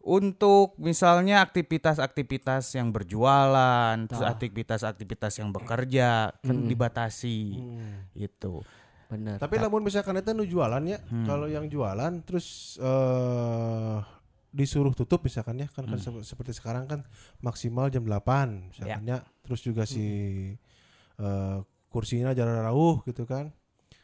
Untuk 0.00 0.78
misalnya 0.78 1.42
aktivitas-aktivitas 1.42 2.70
yang 2.72 2.94
berjualan, 2.94 3.98
terus 4.06 4.22
Ah. 4.22 4.30
aktivitas-aktivitas 4.30 5.32
yang 5.36 5.50
bekerja 5.50 6.30
kan 6.32 6.56
dibatasi 6.62 7.58
itu. 8.14 8.62
Bener. 9.06 9.34
Tapi 9.36 9.58
lamun 9.58 9.82
misalkan 9.82 10.14
itu 10.14 10.30
nu 10.30 10.42
jualan 10.42 10.78
ya, 10.80 11.02
kalau 11.26 11.46
yang 11.46 11.66
jualan 11.66 12.22
terus 12.22 12.78
eh 12.78 13.98
disuruh 14.50 14.94
tutup 14.94 15.20
misalkan 15.20 15.58
ya, 15.58 15.68
kan, 15.68 15.84
kan 15.84 15.98
sep- 15.98 16.22
seperti 16.22 16.54
sekarang 16.54 16.86
kan 16.86 17.02
maksimal 17.40 17.90
jam 17.90 18.02
8 18.02 18.70
misalkan 18.70 19.02
ya. 19.04 19.26
Terus 19.42 19.60
juga 19.60 19.82
si 19.84 20.06
eh 21.18 21.58
kursinya 21.88 22.30
jarak 22.30 22.62
rauh 22.62 23.02
gitu 23.02 23.26
kan. 23.26 23.50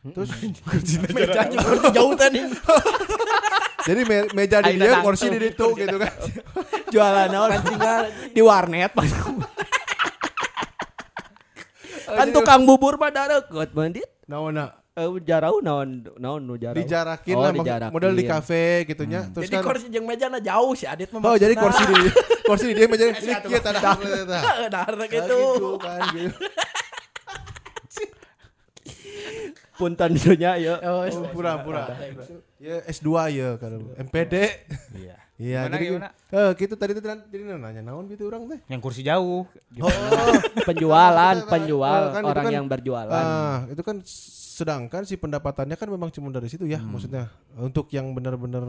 Terus 0.02 0.35
Mejanya 1.14 1.62
kursi 1.62 1.88
jauh 1.94 2.11
tadi. 2.18 2.42
jadi 3.87 4.02
me- 4.02 4.30
meja 4.35 4.59
di 4.59 4.75
dia, 4.75 4.99
kursi 4.99 5.30
di 5.30 5.38
situ 5.38 5.66
gitu 5.78 5.94
kan. 5.94 6.11
jualan 6.90 7.30
naon 7.30 7.54
di 8.35 8.42
warnet 8.42 8.90
Mas. 8.99 9.14
kan 12.18 12.26
tukang 12.35 12.66
bubur 12.66 12.99
mah 12.99 13.14
dareut 13.14 13.47
bandit. 13.71 14.11
Naona 14.26 14.82
Eh 14.92 15.09
jarau 15.25 15.64
naon 15.64 16.04
naon 16.21 16.44
nu 16.44 16.61
jarau. 16.61 16.76
dijarakin 16.76 17.32
Oh, 17.32 17.49
lah 17.49 17.52
dijarakin. 17.56 17.97
model 17.97 18.12
di 18.12 18.28
kafe 18.28 18.85
gitu 18.85 19.09
nya. 19.09 19.25
Terus 19.32 19.49
Jadi 19.49 19.56
kan 19.56 19.64
kursi 19.64 19.88
jeung 19.88 20.04
mejana 20.04 20.37
jauh 20.37 20.76
si 20.76 20.85
Adit 20.85 21.09
mah. 21.16 21.25
Oh, 21.25 21.32
jadi 21.40 21.56
kursi 21.56 21.80
di 21.88 21.97
kursi 22.44 22.64
di 22.68 22.75
dia 22.76 22.85
meja 22.92 23.09
ini 23.09 23.32
kieu 23.40 23.56
tah 23.56 23.73
dah. 23.73 23.97
Heeh, 23.97 24.68
dah 24.68 24.85
gitu. 25.09 25.40
gitu 25.40 25.80
kan 25.80 26.12
gitu. 26.12 26.37
Punten 29.83 30.11
nya 30.39 30.55
ya. 30.55 30.75
Oh, 30.81 31.03
Oh, 31.03 31.27
pura-pura. 31.29 31.91
Ya 32.57 32.79
S2 32.87 33.09
ya 33.31 33.49
kan 33.59 33.83
MPD. 33.99 34.35
Iya. 34.95 35.17
Iya, 35.43 35.67
jadi 35.67 35.85
gimana? 35.91 36.09
eh 36.31 36.51
gitu 36.55 36.79
tadi 36.79 36.95
tuh 36.95 37.03
jadi 37.03 37.59
nanya 37.59 37.83
naon 37.83 38.07
gitu 38.07 38.31
orang 38.31 38.47
teh. 38.47 38.62
Yang 38.71 38.81
kursi 38.81 39.03
jauh. 39.03 39.43
Oh, 39.77 39.91
penjualan, 40.69 41.35
Kan 41.41 41.51
penjual 41.51 42.03
itu 42.15 42.23
orang 42.23 42.45
kan, 42.47 42.53
yang 42.53 42.67
berjualan. 42.71 43.11
ah, 43.11 43.67
itu 43.67 43.83
kan 43.83 43.97
sedangkan 44.53 45.03
si 45.03 45.19
pendapatannya 45.19 45.75
kan 45.75 45.89
memang 45.89 46.15
cuma 46.15 46.31
dari 46.31 46.47
situ 46.47 46.62
ya 46.62 46.79
maksudnya 46.79 47.27
untuk 47.57 47.91
yang 47.91 48.15
benar-benar 48.15 48.62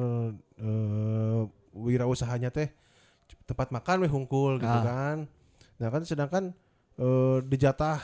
eh 0.57 1.41
wirausahanya 1.71 2.49
teh 2.49 2.73
tempat 3.43 3.69
makan 3.69 4.01
weh 4.01 4.09
hungkul 4.09 4.57
gitu 4.57 4.65
Ah. 4.65 4.81
kan. 4.81 5.17
Nah 5.77 5.87
kan 5.89 6.01
sedangkan 6.01 6.43
eh 6.95 7.37
dijatah 7.43 8.01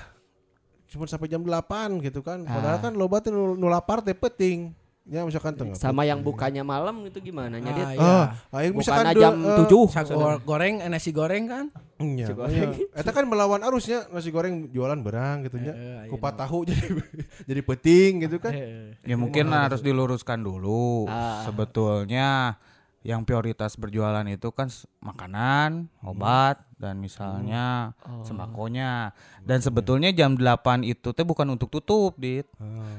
cuma 0.90 1.06
sampai 1.06 1.26
jam 1.26 1.40
8 1.40 1.62
gitu 2.02 2.20
kan. 2.20 2.42
Padahal 2.44 2.78
Ah. 2.78 2.82
kan 2.82 2.94
loba 2.94 3.18
teh 3.18 3.30
nu 3.30 3.68
lapar 3.68 4.02
teh 4.02 4.12
penting. 4.12 4.74
Ya 5.06 5.26
misalkan 5.26 5.54
tengah. 5.54 5.74
Sama 5.74 6.06
yang 6.06 6.22
bukanya 6.22 6.62
malam 6.62 7.02
itu 7.02 7.18
gimana? 7.20 7.58
Ah, 7.58 7.62
Jadi 7.64 7.82
iya. 7.82 7.98
Ah, 7.98 8.26
aing 8.56 8.78
misalkan 8.78 9.10
jam 9.12 9.34
eh, 9.40 9.58
7 9.60 9.90
Sa- 9.90 10.06
go- 10.06 10.42
goreng 10.46 10.76
eh, 10.78 10.86
nasi 10.86 11.10
goreng 11.10 11.46
kan. 11.46 11.66
Iya, 11.98 12.30
iya. 12.46 12.70
Eta 12.94 13.10
kan 13.10 13.26
melawan 13.26 13.58
arusnya 13.60 14.06
nasi 14.08 14.30
goreng 14.30 14.70
jualan 14.70 14.98
berang 15.00 15.42
gitu 15.44 15.58
nya. 15.58 15.74
Heeh, 15.74 16.10
Kupat 16.10 16.38
tahu 16.38 16.62
jadi 16.70 16.94
jadi 17.44 17.62
peting 17.64 18.12
gitu 18.24 18.38
kan. 18.38 18.54
Ya 19.02 19.16
mungkin 19.16 19.50
harus 19.50 19.82
diluruskan 19.82 20.40
dulu. 20.40 21.06
Ah. 21.06 21.42
Sebetulnya 21.42 22.62
yang 23.00 23.24
prioritas 23.24 23.80
berjualan 23.80 24.28
itu 24.28 24.52
kan 24.52 24.68
makanan, 25.00 25.88
obat 26.04 26.60
dan 26.76 27.00
misalnya 27.00 27.96
sembakonya. 28.28 29.16
Dan 29.40 29.64
sebetulnya 29.64 30.12
jam 30.12 30.36
8 30.36 30.84
itu 30.84 31.16
teh 31.16 31.24
bukan 31.24 31.48
untuk 31.56 31.72
tutup, 31.72 32.20
Dit. 32.20 32.48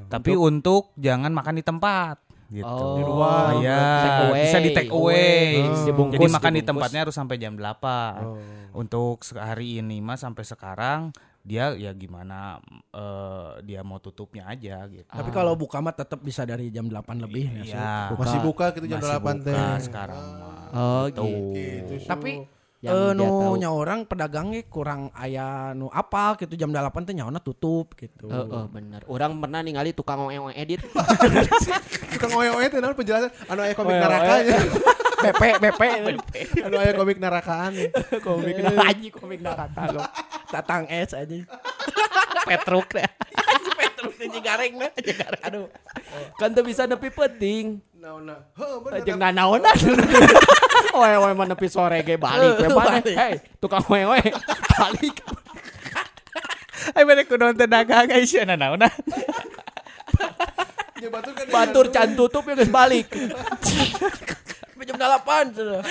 Tapi 0.08 0.32
untuk, 0.36 0.96
jangan 0.96 1.32
makan 1.32 1.60
di 1.60 1.64
tempat 1.64 2.16
gitu. 2.50 2.66
Oh, 2.66 2.98
Di 2.98 3.02
luar. 3.06 3.54
Take 4.02 4.20
away. 4.26 4.42
bisa 4.42 4.58
di 4.58 4.70
take 4.74 4.92
away. 4.92 5.62
Oh. 5.62 5.86
Dibungkus, 5.86 6.14
Jadi 6.18 6.26
makan 6.26 6.50
di 6.50 6.60
dibungkus. 6.60 6.68
tempatnya 6.68 7.00
harus 7.06 7.16
sampai 7.16 7.36
jam 7.38 7.54
8. 7.54 8.26
Oh. 8.26 8.36
Untuk 8.74 9.22
hari 9.38 9.78
ini 9.78 10.02
mah 10.02 10.18
sampai 10.18 10.42
sekarang 10.42 11.14
dia 11.40 11.72
ya 11.72 11.90
gimana 11.92 12.60
eh, 12.92 13.64
dia 13.64 13.80
mau 13.80 13.96
tutupnya 13.96 14.44
aja 14.46 14.84
gitu. 14.86 15.08
Tapi 15.08 15.30
kalau 15.32 15.56
buka 15.56 15.80
mah 15.80 15.96
tetap 15.96 16.20
bisa 16.20 16.44
dari 16.44 16.68
jam 16.68 16.84
8 16.84 17.00
lebih 17.16 17.44
ya. 17.48 17.64
sih. 17.64 17.72
Iya. 17.72 18.12
Masih 18.12 18.40
buka 18.44 18.76
gitu 18.76 18.84
jam 18.84 19.00
Masih 19.00 19.16
8 19.18 19.44
teh. 19.44 19.54
buka 19.56 19.66
sekarang 19.80 20.20
mah. 20.36 20.68
Oh, 20.70 21.04
Tuh. 21.08 21.56
Gitu, 21.56 21.94
Su. 22.04 22.08
Tapi 22.08 22.32
Yang 22.80 22.96
eh, 22.96 23.12
dia 23.12 23.16
nu 23.20 23.28
tahu. 23.28 23.54
nya 23.60 23.68
orang 23.68 24.00
pedagangnya 24.08 24.64
kurang 24.64 25.12
aya 25.12 25.76
nu 25.76 25.92
apa 25.92 26.32
gitu 26.40 26.56
jam 26.56 26.72
8 26.72 26.88
teh 27.04 27.12
nyaona 27.12 27.36
tutup 27.40 27.92
gitu. 27.92 28.24
Oh, 28.28 28.44
oh, 28.48 28.64
bener. 28.68 29.04
Orang 29.04 29.36
pernah 29.36 29.60
ningali 29.60 29.92
tukang 29.92 30.20
oe 30.24 30.52
edit. 30.56 30.80
Tukang 32.16 32.32
oe-oe 32.36 32.68
teh 32.68 32.80
naon 32.80 32.96
penjelasan 32.96 33.28
anu 33.48 33.60
aya 33.64 33.72
komik 33.72 33.96
neraka 33.96 34.34
nya. 34.44 34.58
BP 35.20 35.42
BP 35.60 35.82
Anu 36.64 36.76
aya 36.80 36.92
komik 36.96 37.18
nerakaan. 37.20 37.72
komik 38.26 38.56
haji 38.56 39.08
komik 39.12 39.40
neraka. 39.44 40.08
tatang 40.48 40.88
es 40.88 41.12
aja. 41.12 41.38
Petruk 42.48 42.88
deh. 42.96 43.04
Petruk 43.78 44.14
di 44.16 44.40
gareng 44.40 44.80
mah. 44.80 44.90
Aduh. 45.44 45.68
Kan 46.40 46.56
tuh 46.56 46.64
bisa 46.64 46.88
nepi 46.88 47.12
penting. 47.12 47.84
Naonna. 48.00 48.48
Heuh 48.56 48.80
bener. 48.80 49.04
Jeung 49.04 49.20
nanaonan. 49.20 49.76
Oe 50.96 51.12
oe 51.20 51.32
mah 51.36 51.46
nepi 51.46 51.68
sore 51.68 52.00
ge 52.02 52.16
balik 52.16 52.56
we 52.64 52.68
balik. 52.72 53.04
Hei, 53.14 53.34
tukang 53.60 53.84
oe 53.86 54.02
oe 54.08 54.20
balik. 54.80 55.16
Ay 56.96 57.04
bener 57.04 57.28
kudu 57.28 57.44
nonton 57.44 57.68
dagang 57.68 58.08
guys 58.08 58.32
ya 58.32 58.48
naon 58.48 58.82
Ya 61.00 61.08
batur 61.08 61.32
kan. 61.32 61.46
Batur 61.48 61.86
can 61.88 62.12
tutup 62.12 62.44
ya 62.44 62.54
geus 62.60 62.72
balik. 62.72 63.08
Sampai 65.00 65.48
jam 65.48 65.52
8 65.52 65.56
sudah. 65.56 65.82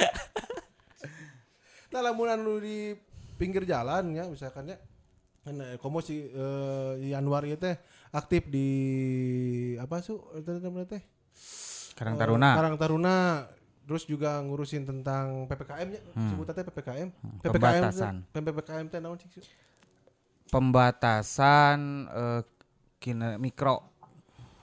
Nah, 1.90 2.02
lamun 2.06 2.30
anu 2.30 2.62
di 2.62 2.94
pinggir 3.34 3.66
jalan 3.66 4.14
ya 4.14 4.30
misalkan 4.30 4.70
ya. 4.70 4.78
Kan 5.42 5.58
eh, 5.58 5.82
komo 5.82 6.06
si 6.06 6.30
eh, 6.30 6.92
Januar 7.10 7.50
ieu 7.50 7.58
teh 7.58 7.74
aktif 8.14 8.46
di 8.46 8.70
apa 9.82 9.98
su 10.06 10.22
itu 10.38 10.62
namanya 10.62 10.94
teh? 10.94 11.02
Karang 11.98 12.22
Taruna. 12.22 12.50
Karang 12.54 12.76
Taruna. 12.78 13.16
Terus 13.90 14.06
juga 14.06 14.38
ngurusin 14.46 14.86
tentang 14.86 15.50
PPKM 15.50 15.88
nya, 15.90 16.02
sebutan 16.30 16.54
teh 16.54 16.62
PPKM. 16.70 17.10
PPKM 17.42 17.58
Pembatasan. 17.58 18.14
PPKM 18.30 18.86
teh 18.86 19.00
naon 19.02 19.18
sih? 19.18 19.42
Pembatasan 20.54 22.06
eh, 22.06 22.42
kina 23.02 23.42
mikro 23.42 23.98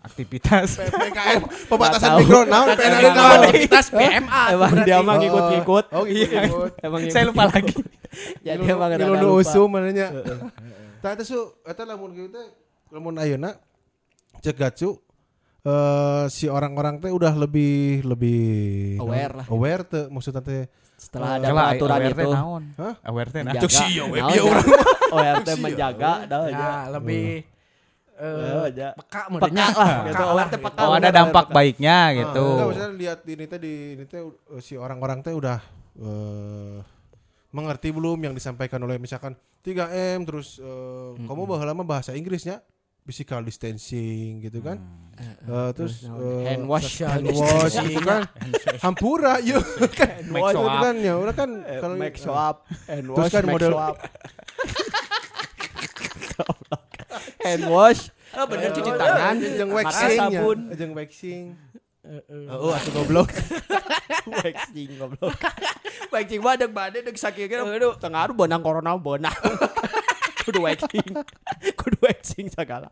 aktivitas. 0.07 0.69
PPKM 0.79 1.41
pembatasan 1.71 2.11
mikro 2.23 2.47
naon 2.47 2.69
PNL. 2.73 3.11
Aktivitas 3.13 3.87
PMA. 3.91 4.43
Emang 4.55 4.73
dia 4.87 4.99
mah 5.03 5.15
ngikut-ngikut. 5.19 5.85
Oh, 5.91 6.05
ngikut-ngikut. 6.07 6.73
Emang 6.87 7.01
Saya 7.11 7.25
lupa 7.27 7.45
lagi. 7.51 7.75
Jadi 8.47 8.65
emang 8.65 8.91
ngilu 8.95 9.13
lupa. 9.37 9.43
usum 9.45 9.69
mananya. 9.69 10.09
Tah 11.03 11.13
eta 11.13 11.23
su 11.23 11.37
eta 11.63 11.83
lamun 11.85 12.15
kieu 12.15 12.33
teh 12.33 12.47
lamun 12.89 13.19
ayeuna 13.19 13.53
cek 14.41 14.57
gacu 14.57 14.97
eh 15.61 16.25
si 16.31 16.49
orang-orang 16.49 16.97
teh 16.97 17.13
udah 17.13 17.35
lebih 17.37 18.07
lebih 18.07 18.97
Aware 19.03 19.35
lah. 19.43 19.47
Aware 19.51 19.83
teh 19.85 20.05
maksudnya 20.09 20.41
teh 20.41 20.65
Setelah 20.97 21.37
ada 21.37 21.53
Kala 21.53 21.61
peraturan 21.77 21.99
aware 22.01 22.17
teh 22.17 22.25
itu. 22.25 22.33
naon? 22.33 22.63
Hah? 22.81 22.95
Aware 23.05 23.29
teh 23.29 23.41
naon? 23.45 23.53
menjaga. 23.53 23.65
Cuk 23.69 23.73
sih, 23.77 23.91
ya, 23.93 24.05
we, 24.09 24.17
Naon, 24.17 24.31
bieu 24.33 24.41
ja. 24.41 24.49
urang. 24.49 24.67
Oh, 25.07 25.19
RT 25.21 25.49
menjaga 25.61 26.13
dah 26.25 26.39
aja. 26.41 26.57
Ya, 26.57 26.73
lebih 26.89 27.25
eh 28.17 28.51
Oh, 28.51 28.65
aja. 28.65 28.87
peka 28.95 29.05
Peka 29.19 29.23
modenya. 29.29 29.67
lah, 29.69 29.75
Peka 29.77 30.09
gitu. 30.09 30.25
lah, 30.27 30.47
gitu. 30.47 30.59
peka. 30.63 30.81
Oh 30.83 30.93
ada 30.93 31.11
dampak 31.11 31.47
baiknya 31.49 31.97
Ah, 32.03 32.09
gitu. 32.15 32.45
enggak, 32.47 32.67
maksudnya 32.67 32.91
lihat 32.95 33.19
ini 33.25 33.45
teh 33.45 33.59
di 33.59 33.75
ini 33.95 34.05
teh 34.05 34.21
eh, 34.23 34.61
si 34.61 34.75
orang-orang 34.75 35.21
teh 35.21 35.31
udah 35.31 35.59
eh, 35.97 36.77
mengerti 37.51 37.89
belum 37.89 38.19
yang 38.21 38.33
disampaikan 38.33 38.81
oleh 38.81 38.97
misalkan 38.97 39.33
3M 39.61 40.25
terus 40.25 40.57
eh, 40.57 41.11
kamu 41.19 41.43
baheula 41.45 41.73
mah 41.73 41.87
bahasa 41.87 42.13
Inggrisnya 42.13 42.61
physical 43.03 43.39
distancing 43.41 44.41
gitu 44.41 44.59
kan. 44.61 44.83
Eh, 45.17 45.71
terus 45.73 46.03
eh, 46.03 46.43
Hand 46.51 46.67
wash. 46.67 47.01
hand 47.01 47.29
wash 47.29 47.79
gitu 47.79 48.03
kan. 48.03 48.27
Hampura 48.81 49.39
yuk 49.47 49.63
kan. 49.91 50.27
Make 50.27 50.43
itu 50.51 50.59
up. 50.59 50.83
kan 50.83 50.95
ya 50.99 51.15
udah 51.15 51.31
kan 51.33 51.51
kalau 51.79 51.95
make 51.95 52.17
show 52.17 52.33
up 52.33 52.67
hand 52.85 53.07
Terus 53.07 53.17
wash 53.21 53.31
kan 53.31 53.45
make 53.45 53.55
model-. 53.55 53.79
hand 57.47 57.65
wash 57.71 58.03
ah 58.35 58.45
bener 58.45 58.71
cuci 58.75 58.91
tangan 58.91 59.37
jeung 59.39 59.71
pakai 59.71 59.87
waxing 59.87 60.11
ya. 60.11 60.21
sabun 60.21 60.59
Jeung 60.75 60.93
waxing. 60.99 61.45
Oh, 62.47 62.71
atuh 62.71 62.93
goblok. 62.95 63.31
waxing 64.43 64.91
goblok 64.95 65.39
waxing 66.15 66.41
mah 66.43 66.55
deuk 66.55 66.71
bade 66.71 66.99
deuk 67.03 67.19
sakieu 67.19 67.51
ge 67.51 67.59
tengah 68.03 68.31
benang 68.31 68.63
corona 68.63 68.95
benang 68.95 69.35
kudu 70.47 70.63
waxing 70.63 71.07
kudu 71.75 71.97
waxing 72.03 72.47
segala 72.51 72.91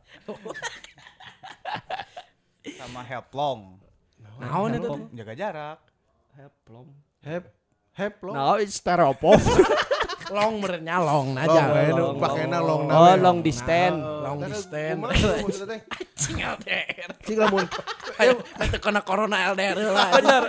Sama 2.65 3.05
help 3.05 3.29
long. 3.37 3.77
Naon 4.41 4.73
itu? 4.75 4.89
Jaga 5.15 5.33
jarak. 5.37 5.79
Heplong. 6.35 6.89
Hep 7.23 7.45
hep 7.95 8.15
lo. 8.25 8.33
Now 8.35 8.55
it's 8.59 8.81
styrofoam. 8.81 9.39
Long 10.31 10.57
merenya 10.57 10.97
long 11.03 11.37
Oh, 11.37 11.43
aja. 11.43 11.63
long, 11.69 11.93
nu 11.93 12.07
pakena 12.17 12.59
long 12.61 12.83
Oh, 12.89 13.15
long 13.19 13.39
distance. 13.41 13.99
Long 14.01 14.39
Tadi 14.41 14.53
distance. 14.53 15.01
Cing 16.17 16.39
LDR. 16.41 17.11
Cing 17.21 17.37
lamun 17.37 17.65
Ayo, 18.17 18.39
nanti 18.57 18.77
kena 18.79 19.01
corona 19.03 19.53
LDR 19.53 19.77
lah. 19.91 20.09
Bener. 20.15 20.43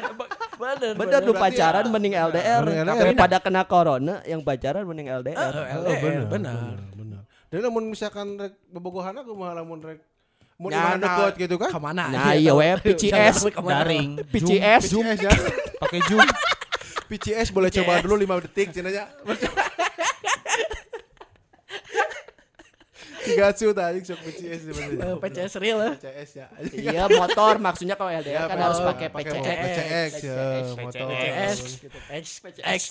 Bener, 0.56 0.92
Bener 0.96 1.20
lu 1.26 1.34
pacaran 1.36 1.84
mending 1.90 2.16
LDR, 2.16 2.64
daripada 2.86 3.42
kena 3.44 3.68
corona 3.68 4.24
yang 4.24 4.40
pacaran 4.40 4.88
mending 4.88 5.12
LDR. 5.12 5.36
Eh, 5.36 5.76
Oh, 5.76 5.82
LDR, 5.84 6.00
bener, 6.00 6.24
bener. 6.26 6.56
bener, 6.56 6.80
bener. 6.96 7.20
Dan 7.52 7.60
lamun 7.62 7.84
misalkan 7.90 8.40
rek 8.40 8.54
aku 8.72 9.32
mah 9.36 9.52
lamun 9.56 9.80
rek 9.82 10.00
mau 10.56 10.72
Ya, 10.72 10.80
di 10.80 10.80
mana 10.80 10.96
nah, 10.96 11.16
deket 11.20 11.34
gitu 11.36 11.56
kan? 11.60 11.68
Ke 11.68 11.80
mana? 11.84 12.04
Nah, 12.08 12.32
iya 12.32 12.56
we 12.56 12.64
PCS 12.88 13.44
daring 13.60 14.24
PCS 14.32 14.88
PCS 14.88 15.20
ya. 15.20 15.34
pakai 15.84 16.00
zoom 16.08 16.24
PCS 17.06 17.50
boleh 17.50 17.70
coba 17.70 18.02
dulu 18.02 18.16
5 18.18 18.46
detik 18.46 18.68
cenanya. 18.72 19.06
Tiga 23.26 23.50
su 23.52 23.74
tadi 23.74 24.06
sok 24.06 24.22
PCS 24.22 24.46
Eh, 24.46 24.60
sebenarnya. 24.70 25.18
PCS 25.18 25.54
real 25.58 25.80
ya. 25.82 25.92
PCS 25.98 26.30
ya. 26.36 26.46
Iya 26.70 27.04
motor 27.10 27.58
maksudnya 27.58 27.98
kalau 27.98 28.14
LDR 28.14 28.46
kan 28.46 28.54
Ya, 28.54 28.64
harus 28.70 28.80
oh, 28.80 28.86
pakai 28.86 29.08
PCS. 29.10 29.34
PCX 29.58 30.12
ya, 30.22 30.38
motor. 30.78 31.08
PCS, 31.10 31.58
X, 32.14 32.26
X. 32.62 32.82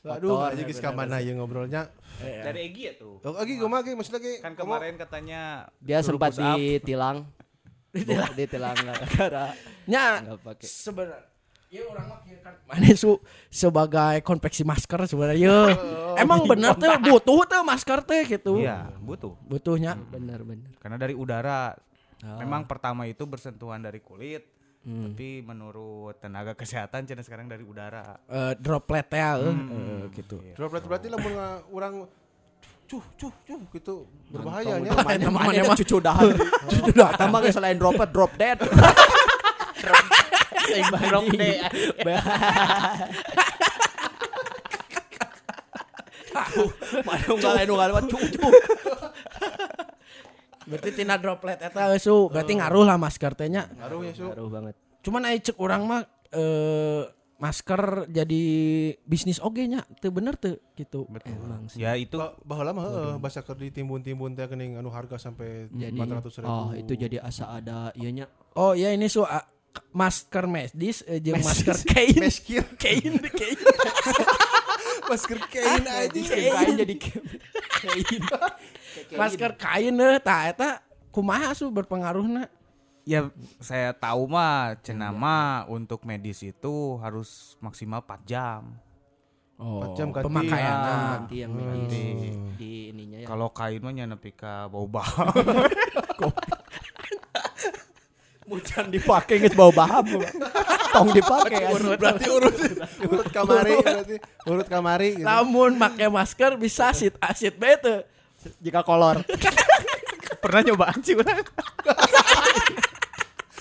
Aduh, 0.00 0.32
Motor, 0.32 0.56
aja 0.56 0.62
geus 0.64 0.80
ka 0.80 0.90
mana 0.90 1.22
ya 1.22 1.36
ngobrolnya. 1.36 1.86
dari 2.18 2.68
Egi 2.68 2.82
ya 2.84 2.92
tuh 2.96 3.16
Oh, 3.22 3.32
lagi 3.32 3.56
gua 3.56 3.68
mah 3.70 3.80
ge 3.80 3.94
maksudnya 3.94 4.18
ge 4.18 4.42
kan 4.42 4.52
kemarin 4.52 4.98
katanya 4.98 5.70
Dia 5.78 6.02
sempat 6.02 6.34
ditilang. 6.34 7.24
Ditilang. 7.94 8.32
Ditilang 8.34 8.74
gara-gara 8.76 9.54
Nya 9.86 10.24
sebenarnya 10.58 11.29
ya 11.70 11.86
orang 11.86 12.06
mah 12.06 12.18
kan. 12.42 12.54
Mana 12.66 12.90
su 12.92 13.16
sebagai 13.46 14.20
konveksi 14.20 14.62
masker 14.62 15.06
sebenarnya. 15.06 15.70
Emang 16.14 16.42
bener 16.44 16.74
tuh 16.74 16.90
butuh 17.00 17.46
tuh 17.46 17.62
masker 17.62 17.98
teh 18.02 18.22
gitu. 18.28 18.58
Iya 18.58 18.90
butuh. 18.98 19.38
Butuhnya. 19.40 19.94
Benar-benar. 19.96 20.74
karena 20.78 20.96
dari 20.96 21.14
udara 21.14 21.72
memang 22.20 22.66
pertama 22.66 23.06
itu 23.06 23.24
bersentuhan 23.24 23.80
dari 23.80 23.98
kulit 23.98 24.44
tapi 24.80 25.44
menurut 25.44 26.16
tenaga 26.18 26.56
kesehatan 26.56 27.04
cina 27.04 27.20
sekarang 27.20 27.46
dari 27.46 27.60
udara. 27.60 28.16
Eh, 28.24 28.56
droplet 28.56 29.04
ya 29.12 29.36
eh, 29.36 29.52
eh, 29.52 30.02
gitu. 30.16 30.40
Droplet 30.56 30.80
berarti 30.82 31.06
lamun 31.12 31.32
nga- 31.36 31.60
urang 31.68 31.94
cuh 32.88 33.04
cuh 33.14 33.32
cuh 33.44 33.60
gitu. 33.70 34.08
Berbahayanya. 34.32 34.90
Mana- 34.96 35.28
mana- 35.30 35.52
Mana 35.62 35.76
cucu 35.76 36.00
dahan. 36.00 36.32
Cucu 36.72 36.92
dahan. 36.96 37.12
Tambah 37.14 37.40
selain 37.52 37.76
droplet 37.76 38.08
drop 38.08 38.32
dead. 38.40 38.56
deh 40.66 41.56
Mana 47.04 47.24
unggal 47.28 47.52
lain 47.56 47.68
unggal 47.70 47.90
mah 47.92 48.04
cucu. 48.04 48.40
berarti 50.70 50.90
tina 50.94 51.18
droplet 51.18 51.58
eta 51.58 51.90
su. 51.96 52.30
Berarti 52.30 52.52
ngaruh 52.54 52.84
lah 52.84 52.96
masker 52.96 53.32
teh 53.34 53.48
nya. 53.48 53.66
Ngaruh 53.68 54.00
ya, 54.04 54.12
Su. 54.14 54.26
Ngaruh 54.26 54.50
banget. 54.50 54.74
cuman 55.00 55.24
aya 55.24 55.40
cek 55.40 55.56
orang 55.56 55.82
mah 55.82 56.02
eh 56.30 57.02
masker 57.40 58.04
jadi 58.06 58.42
bisnis 59.02 59.40
oge 59.40 59.64
nya. 59.66 59.80
Teu 59.98 60.12
bener 60.12 60.36
teu 60.36 60.60
gitu. 60.74 61.08
Betul. 61.08 61.34
Emang 61.34 61.66
sih. 61.66 61.80
ya 61.80 61.96
itu. 61.96 62.14
Ba- 62.14 62.36
Baheula 62.38 62.70
mah 62.70 62.84
heeh, 62.86 63.14
basa 63.16 63.40
keur 63.40 63.56
ditimbun-timbun 63.58 64.32
teh 64.32 64.44
geuning 64.46 64.76
anu 64.76 64.92
harga 64.92 65.16
sampai 65.18 65.72
Jadi 65.72 65.96
400 65.98 66.38
ribu. 66.38 66.46
oh 66.46 66.70
itu 66.72 66.92
jadi 66.94 67.16
asa 67.18 67.50
ada 67.50 67.90
ianya 67.94 68.28
oh 68.54 68.72
ya 68.72 68.92
ini 68.92 69.06
su 69.06 69.24
masker 69.90 70.44
medis 70.46 71.02
eh, 71.06 71.18
jeung 71.22 71.42
masker 71.42 71.76
kain 71.86 72.18
Masker 72.30 72.64
kain 72.78 73.14
kain 73.18 73.58
masker 75.10 75.38
kain 75.50 75.84
aja. 75.86 76.20
kain 76.22 76.74
jadi 76.78 76.94
kain. 76.94 78.22
masker 79.18 79.52
kain 79.58 79.94
eh 79.98 80.18
tah 80.22 80.46
eta 80.46 80.68
kumaha 81.10 81.50
su 81.54 81.66
berpengaruhna? 81.74 82.46
Ya 83.02 83.26
saya 83.58 83.90
tahu 83.90 84.30
mah 84.30 84.78
cenama 84.86 85.66
untuk 85.66 86.06
medis 86.06 86.38
itu 86.46 87.00
harus 87.02 87.58
maksimal 87.58 88.06
4 88.06 88.22
jam. 88.22 88.62
Oh 89.60 89.92
jam 89.92 90.08
ganti. 90.08 90.24
pemakaianna 90.24 90.96
Ganti 91.26 91.36
yang 91.42 91.52
medis 91.52 92.32
di 92.56 92.88
ininya 92.94 93.18
ya. 93.20 93.26
kalau 93.28 93.52
kain 93.52 93.82
mah 93.84 93.92
nepi 93.92 94.32
ka 94.32 94.72
bau 94.72 94.88
bau 94.88 95.04
Mucan 98.50 98.90
dipakai 98.90 99.38
geus 99.38 99.54
bau 99.54 99.70
baham. 99.70 100.02
Tong 100.90 101.08
dipakai. 101.14 101.70
Berarti 101.94 102.26
urut 102.26 102.56
urut 103.06 103.28
kamari 103.30 103.74
berarti 103.78 104.16
urut 104.50 104.66
kamari 104.66 105.08
gitu. 105.22 105.26
lamun 105.26 105.78
make 105.78 106.06
masker 106.10 106.58
bisa 106.58 106.90
asid 106.90 107.14
asid 107.22 107.54
bete 107.54 108.02
Jika 108.58 108.82
kolor. 108.82 109.22
pernah 110.42 110.60
nyobaan 110.66 110.98
sih 111.04 111.12
orang 111.14 111.44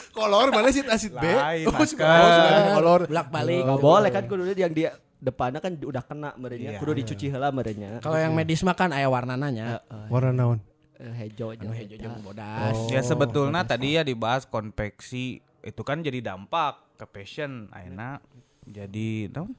Kolor 0.10 0.48
mana 0.52 0.68
sih 0.74 0.84
asid 0.84 1.14
B? 1.16 1.26
Oh, 1.68 1.74
masker. 1.76 2.04
oh, 2.04 2.76
kolor. 2.80 3.02
bolak 3.08 3.28
balik 3.30 3.62
Enggak 3.64 3.80
boleh 3.80 4.10
kan 4.12 4.24
kudu 4.28 4.44
yang 4.58 4.74
dia 4.74 4.90
depannya 5.20 5.60
kan 5.60 5.76
udah 5.76 6.04
kena 6.04 6.32
merenya. 6.40 6.76
Iya. 6.76 6.80
Kudu 6.80 6.92
dicuci 6.96 7.28
heula 7.28 7.52
merenya. 7.52 8.00
kalau 8.00 8.16
yang 8.16 8.32
medis 8.32 8.64
mah 8.64 8.74
kan 8.74 8.90
aya 8.96 9.12
warnanya 9.12 9.48
nya 9.52 9.66
Warna 10.08 10.32
naon? 10.32 10.60
Eh, 11.00 11.16
hejo 11.16 11.56
anu 11.56 11.72
hejo 11.72 11.96
jeung 11.96 12.20
bodas 12.20 12.76
ya 12.92 13.00
sebetulnya 13.00 13.64
tadi 13.64 13.96
ya 13.96 14.04
dibahas 14.04 14.44
konveksi. 14.44 15.40
Itu 15.64 15.88
kan 15.88 16.04
jadi 16.04 16.20
dampak 16.20 17.00
ke 17.00 17.06
fashion 17.08 17.72
akhirnya 17.72 18.20
jadi 18.68 19.32
naon? 19.32 19.56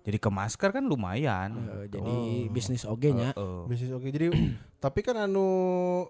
jadi 0.00 0.16
ke 0.16 0.30
masker 0.32 0.72
kan 0.72 0.84
lumayan. 0.84 1.52
Eh, 1.84 1.86
jadi 1.92 2.16
bisnis 2.48 2.88
oge 2.88 3.12
nya. 3.12 3.36
Heeh. 3.36 3.60
Bisnis 3.68 3.92
oke. 3.92 4.08
Jadi 4.08 4.32
tapi 4.84 5.04
kan 5.04 5.16
anu 5.28 5.48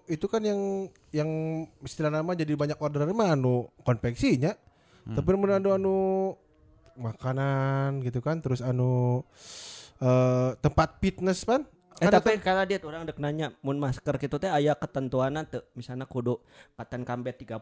itu 0.07 0.25
kan 0.31 0.39
yang 0.39 0.87
yang 1.11 1.29
istilah 1.83 2.07
nama 2.07 2.31
jadi 2.31 2.55
banyak 2.55 2.79
orderan 2.79 3.11
mah 3.11 3.35
anu 3.35 3.67
konveksinya. 3.83 4.55
Tapi 5.01 5.27
mun 5.35 5.51
anu 5.51 5.69
anu 5.75 5.95
makanan 6.95 7.99
gitu 8.05 8.23
kan 8.23 8.39
terus 8.39 8.63
anu 8.63 9.25
eh 10.01 10.55
tempat 10.63 10.97
fitness 11.03 11.43
kan 11.43 11.67
Eh 12.01 12.09
Kan 12.09 12.17
tapi 12.17 12.33
karena 12.41 12.65
dia 12.65 12.81
orang 12.81 13.05
dek 13.05 13.15
nanya 13.15 13.53
mun 13.61 13.77
masker 13.77 14.17
gitu 14.17 14.35
teh 14.35 14.49
aya 14.49 14.73
ketentuanan 14.73 15.45
teu 15.45 15.61
misalnya 15.71 16.03
kudu 16.03 16.41
katan 16.73 17.05
kambet 17.05 17.37
30. 17.37 17.61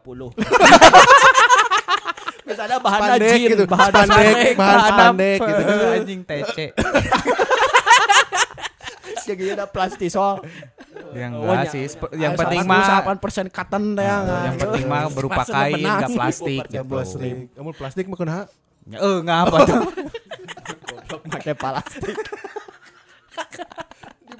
misalnya 2.40 2.80
bahan 2.80 3.00
Spandek 3.04 3.30
jin, 3.30 3.50
gitu, 3.52 3.64
bahan 3.64 3.92
spandek, 3.92 4.56
bahan 4.56 4.56
bahan 4.56 4.80
spandek 4.88 5.38
gitu 5.38 5.62
kan. 5.62 5.76
anjing 5.94 6.20
TC 6.24 6.56
jadi 9.28 9.54
ada 9.54 9.66
plastisol. 9.68 10.42
yang 11.12 11.36
Oh, 11.36 11.46
enggak 11.46 11.68
nya- 11.68 11.72
sih 11.72 11.84
yang 12.16 12.32
penting 12.34 12.64
mah 12.64 13.02
88% 13.04 13.50
cotton 13.50 13.82
teh 13.92 14.02
yang 14.02 14.56
penting 14.56 14.84
mah 14.86 15.06
berupa 15.10 15.42
kain 15.44 15.78
enggak 15.78 16.10
plastik 16.10 16.64
Ya 16.66 16.80
gitu. 16.80 16.88
plastik. 16.88 17.34
Kamu 17.52 17.70
plastik 17.70 18.04
mah 18.06 18.16
kunaha? 18.16 18.42
Ya, 18.86 18.98
eh 18.98 19.18
ngapa 19.20 19.56
tuh 19.68 19.80
pakai 21.28 21.54
plastik. 21.54 22.16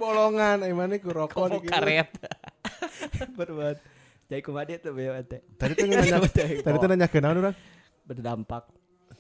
Bolongan 0.01 0.65
ai 0.65 0.73
mana 0.73 0.97
ku 0.97 1.13
rokok 1.13 1.47
di 1.53 1.59
karet 1.63 2.09
Berbuat. 3.39 3.77
Jadi 4.27 4.41
kumaha 4.41 4.65
teh 4.65 4.89
beo 4.89 5.13
teh 5.23 5.41
Tadi 5.55 5.73
tuh 5.75 5.87
nanya 5.87 6.19
tadi 6.65 6.77
tuh 6.77 6.89
nanya 6.89 7.07
ke 7.07 7.19
naon 7.19 7.37
urang? 7.39 7.57
berdampak. 8.03 8.65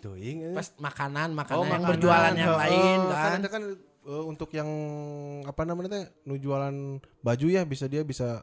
Teuing. 0.01 0.57
pas 0.57 0.64
makanan 0.81 1.29
makanan 1.31 1.55
Oh, 1.55 1.62
yang 1.62 1.73
makanan. 1.77 1.90
berjualan 1.93 2.33
yang 2.33 2.49
Heeh, 2.49 2.62
lain 2.64 2.99
kan 3.07 3.37
itu 3.37 3.51
kan 3.51 3.62
eh, 4.03 4.25
untuk 4.25 4.49
yang 4.51 4.71
apa 5.45 5.62
namanya 5.62 5.88
teh 5.93 6.03
nu 6.25 6.35
jualan 6.35 6.73
baju 7.21 7.47
ya 7.47 7.62
bisa 7.62 7.85
dia 7.85 8.01
bisa 8.01 8.40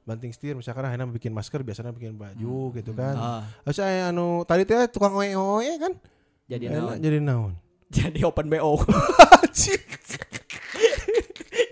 banting 0.00 0.28
setir 0.28 0.52
misalkan 0.52 0.84
akhirnya 0.84 1.08
bikin 1.08 1.32
masker 1.32 1.60
biasanya 1.60 1.90
bikin 1.90 2.14
baju 2.14 2.76
gitu 2.76 2.92
kan. 2.92 3.16
Ah, 3.16 3.42
Terus 3.64 3.80
aya 3.80 4.12
anu 4.12 4.44
tadi 4.44 4.62
teh 4.62 4.84
tukang 4.86 5.14
oe-oe 5.14 5.72
kan. 5.78 5.96
jadi 6.44 6.68
naon? 6.68 6.96
jadi 6.98 7.18
naon? 7.18 7.52
Jadi 7.90 8.22
open 8.22 8.46
BO. 8.46 8.78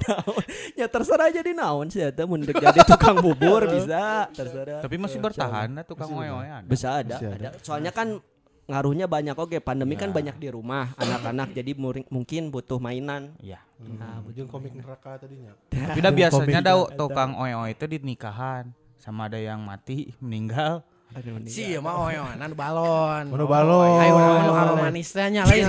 Naon? 0.09 0.43
Ya 0.73 0.87
terserah 0.87 1.29
jadi 1.29 1.51
naon 1.53 1.87
sih 1.87 2.01
eta 2.01 2.25
mun 2.25 2.41
dek 2.41 2.57
jadi 2.57 2.81
tukang 2.83 3.17
bubur 3.17 3.69
bisa, 3.77 4.27
terserah. 4.31 4.81
tapi 4.81 4.97
masih 4.97 5.19
bertahan 5.19 5.69
nah 5.71 5.85
tukang 5.85 6.09
oe-oean 6.11 6.65
Bisa 6.65 6.99
ada, 6.99 7.17
Bisa 7.17 7.29
ada. 7.31 7.49
Soalnya 7.61 7.91
kan 7.91 8.19
ngaruhnya 8.65 9.05
banyak 9.05 9.33
oke 9.33 9.61
pandemi 9.61 9.95
kan 9.95 10.09
banyak 10.09 10.37
di 10.37 10.49
rumah 10.49 10.93
anak-anak 10.95 11.53
jadi 11.53 11.73
muri- 11.73 12.09
mungkin 12.09 12.49
butuh 12.49 12.77
mainan. 12.77 13.37
Ya 13.39 13.61
nah 13.79 14.19
Ujung 14.25 14.45
komik 14.45 14.73
neraka 14.73 15.17
tadinya. 15.19 15.55
tapi 15.71 15.99
dah 15.99 16.11
biasanya 16.11 16.61
dah 16.61 16.77
tukang 16.93 17.37
oe-oe 17.37 17.71
itu 17.71 17.85
di 17.87 17.99
nikahan 18.03 18.69
sama 18.97 19.25
ada 19.27 19.37
yang 19.37 19.61
mati 19.61 20.11
meninggal. 20.25 20.83
Aduh, 21.09 21.41
nih. 21.41 21.49
si 21.49 21.73
mah 21.81 22.05
oyonan 22.05 22.53
balon. 22.53 23.33
Manu 23.33 23.49
balon. 23.49 23.97
ayo 23.97 24.13
anu 24.13 24.53
aroma 24.53 24.93
manisnya 24.93 25.41
lain. 25.41 25.65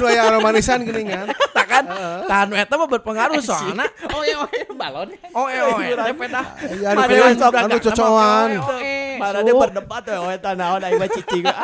Dua 0.00 0.08
yang 0.08 0.26
aromanisan 0.32 0.80
gini 0.80 1.04
kan. 1.82 2.24
tahan 2.26 2.48
eta 2.54 2.74
mah 2.74 2.88
berpengaruh 2.88 3.40
soalnya 3.40 3.86
oe-oe 4.06 4.60
balon 4.80 5.08
oh 5.32 5.46
eh 5.46 5.60
oh 5.60 5.78
eh 5.78 5.92
teh 5.92 6.28
dah 6.28 6.46
Iya, 6.60 6.86
anu 6.92 6.98
Mane 6.98 7.12
keren, 7.12 7.34
sok 7.34 7.50
anu 7.50 7.66
dagang 7.66 7.82
cocokan. 7.82 8.48
nama 8.48 8.66
oe-oe. 8.68 8.96
Mana 9.16 9.36
Su. 9.36 9.44
dia 9.44 9.54
berdebat 9.54 10.00
tuh, 10.02 10.16
oh 10.16 10.30
eta 10.30 10.50
naon 10.52 10.80
aing 10.80 10.96
mah 10.96 11.08
cicing. 11.08 11.44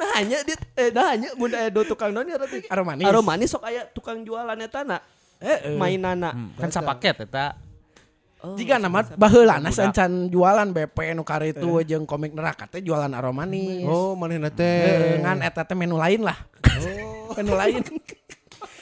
Nah 0.00 0.16
hanya 0.16 0.40
dia 0.40 0.56
eh 0.74 0.88
nah 0.88 1.12
hanya 1.12 1.28
mun 1.36 1.52
aya 1.52 1.68
do 1.68 1.84
tukang 1.84 2.08
naon 2.08 2.24
ya 2.24 2.40
tadi. 2.40 2.64
Aroma 2.66 2.96
manis. 2.96 3.04
Aroma 3.04 3.26
manis 3.30 3.48
sok 3.48 3.62
aya 3.62 3.84
tukang 3.86 4.24
jualan 4.24 4.56
eta 4.56 4.80
na 4.80 4.96
Eh, 5.38 5.72
eh. 5.72 5.76
mainana. 5.76 6.32
Hmm, 6.32 6.52
kan 6.56 6.68
sapaket 6.70 7.20
eta 7.22 7.56
Jika 8.40 8.80
nama 8.80 9.04
baheulana 9.04 9.68
sancan 9.68 10.32
jualan 10.32 10.72
BP 10.72 11.12
nu 11.12 11.20
karitu 11.20 11.84
jeung 11.84 12.08
komik 12.08 12.32
neraka 12.32 12.64
teh 12.64 12.80
jualan 12.80 13.12
aromanis. 13.12 13.84
Oh, 13.84 14.16
manehna 14.16 14.48
Eh, 14.48 14.56
teh. 14.56 15.20
ngan 15.20 15.44
eta 15.44 15.60
teh 15.60 15.76
menu 15.76 16.00
lain 16.00 16.24
lah. 16.24 16.40
menu 17.36 17.54
lain. 17.54 17.82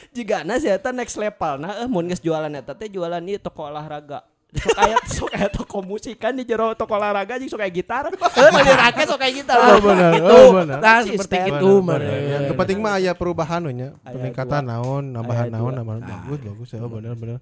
Jika 0.09 0.43
na 0.43 0.57
si 0.57 0.67
eta 0.67 0.91
next 0.91 1.15
level 1.15 1.61
nah 1.61 1.79
eh 1.79 1.87
mun 1.87 2.09
geus 2.09 2.19
jualan 2.19 2.51
eta 2.51 2.73
teh 2.73 2.89
jualan 2.89 3.21
ieu 3.23 3.39
toko 3.39 3.69
olahraga. 3.69 4.25
Sok 4.49 4.81
aya 4.81 4.97
sok 5.21 5.31
aya 5.37 5.49
toko 5.53 5.85
musik 5.85 6.17
kan 6.17 6.33
di 6.33 6.41
jero 6.41 6.73
toko 6.73 6.97
olahraga 6.97 7.37
jeung 7.37 7.53
sok 7.53 7.61
aya 7.61 7.69
gitar. 7.69 8.09
Heuh 8.09 8.49
mah 8.49 8.63
dirake 8.65 9.03
sok 9.05 9.21
aya 9.21 9.33
gitar. 9.37 9.57
Oh, 9.61 9.77
benar. 9.85 10.11
Itu, 10.17 10.25
Oh, 10.33 10.49
benar. 10.57 10.79
nah 10.81 10.99
seperti 11.05 11.37
itu 11.53 11.71
benar. 11.85 12.01
Yang 12.49 12.57
penting 12.57 12.79
mah 12.81 12.93
aya 12.97 13.13
perubahan 13.13 13.61
nya. 13.69 13.93
Peningkatan 14.01 14.65
naon, 14.65 15.05
nambahan 15.13 15.53
naon, 15.53 15.77
nambahan 15.77 16.01
bagus, 16.01 16.41
bagus. 16.41 16.69
Oh, 16.81 16.89
benar, 16.89 17.13
benar. 17.13 17.39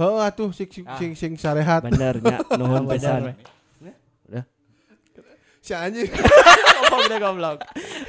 Oh, 0.00 0.16
atuh 0.16 0.48
sing 0.56 0.68
sing 0.72 0.84
sing, 0.96 1.12
sing 1.12 1.32
sarehat. 1.36 1.84
Bener 1.84 2.24
nya 2.24 2.40
nuhun 2.56 2.88
pisan. 2.90 3.36
Si 5.60 5.74
anjing. 5.74 6.06
Deh 7.02 7.18
goblok. 7.18 7.58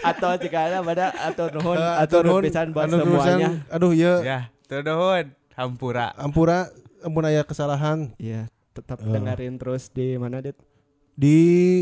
Atau 0.02 0.30
jika 0.38 0.60
ada 0.66 0.80
pada 0.80 1.06
atau 1.12 1.46
nuhun 1.50 1.76
Eh, 1.76 1.96
atau 2.00 2.20
nuhun 2.20 2.32
nuhun, 2.34 2.44
pisan 2.44 2.68
buat 2.70 2.86
anu 2.86 2.98
semuanya. 2.98 3.50
Aduh, 3.68 3.92
ya 3.92 4.14
Ya, 4.22 4.40
tuduhun. 4.66 5.36
Hampura. 5.52 6.14
ampura 6.16 6.70
ampun 7.00 7.24
aya 7.24 7.42
kesalahan 7.42 8.14
Iya, 8.16 8.46
tetap 8.72 9.00
Eh. 9.00 9.10
dengerin 9.10 9.56
terus 9.56 9.90
di 9.90 10.16
mana 10.16 10.40
dit? 10.40 10.56
di 11.14 11.82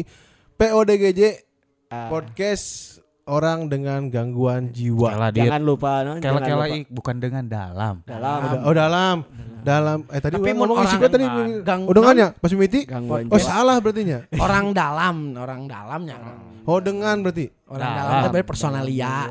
PODGJ 0.53 1.43
Ah, 1.85 2.07
podcast 2.07 2.97
orang 3.23 3.67
dengan 3.67 4.07
gangguan 4.07 4.69
jiwa. 4.69 5.11
Kela 5.11 5.29
jangan 5.29 5.61
lupa 5.61 5.91
no, 6.01 6.11
jangan 6.15 6.23
Kela-kela 6.41 6.65
lupa. 6.65 6.75
ik, 6.75 6.85
bukan 6.87 7.15
dengan 7.17 7.43
dalam. 7.45 7.95
dalam 8.01 8.39
Udah, 8.41 8.61
oh 8.63 8.73
dalam, 8.73 9.15
dalam. 9.21 9.54
Eh 9.65 10.19
tadi 10.19 10.31
Tapi 10.31 10.45
orang 10.45 10.57
ngomong 10.61 10.77
isi 10.81 10.95
gua 10.95 11.09
tadi 11.09 11.25
gang- 11.61 11.85
udah 11.85 11.99
nggak 11.99 12.15
ya, 12.15 12.27
Pas 12.31 12.51
Miti? 12.51 12.79
gangguan 12.85 13.21
Oh 13.27 13.37
salah 13.37 13.75
berarti 13.81 14.01
nya. 14.05 14.19
orang 14.35 14.65
dalam, 14.71 15.15
orang 15.33 15.61
dalamnya. 15.65 16.15
Oh 16.63 16.77
dengan 16.77 17.19
berarti. 17.19 17.45
Orang 17.65 17.83
Dalam. 17.83 18.11
dalam 18.13 18.29
berarti 18.29 18.45
personalia. 18.45 19.25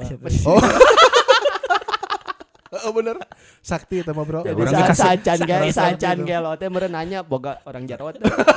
Oh. 0.44 0.58
oh 2.84 2.92
bener. 2.92 3.16
Sakti 3.60 4.00
itu 4.00 4.10
mah 4.10 4.22
bro. 4.22 4.40
Jadi 4.42 4.56
Orang 4.56 4.68
saat 4.68 4.84
dikasih- 4.84 5.06
sacan 5.22 5.38
gelo, 5.40 5.64
sacan 5.70 6.16
gelo 6.22 6.50
teh 6.54 6.66
meureun 6.66 6.90
nanya 6.90 7.18
boga 7.22 7.60
orang 7.64 7.84
Jawa. 7.86 8.10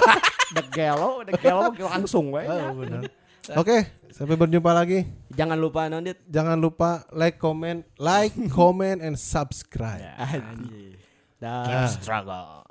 Dek 0.47 0.67
gelo, 0.71 1.21
dek 1.21 1.37
gelo 1.37 1.69
langsung 1.83 2.31
we. 2.31 2.41
Oh, 2.43 2.73
bener. 2.73 3.01
Oke, 3.53 3.77
sampai 4.09 4.35
berjumpa 4.35 4.71
lagi. 4.71 5.05
Jangan 5.29 5.55
lupa 5.55 5.85
non 5.87 6.01
dit. 6.01 6.17
Jangan 6.25 6.57
lupa 6.57 7.05
like, 7.11 7.37
comment, 7.37 7.83
like, 7.95 8.33
comment, 8.53 8.99
and 8.99 9.15
subscribe. 9.15 10.01
Anjing. 10.17 10.97
Dah. 11.39 11.85
Struggle. 11.87 12.65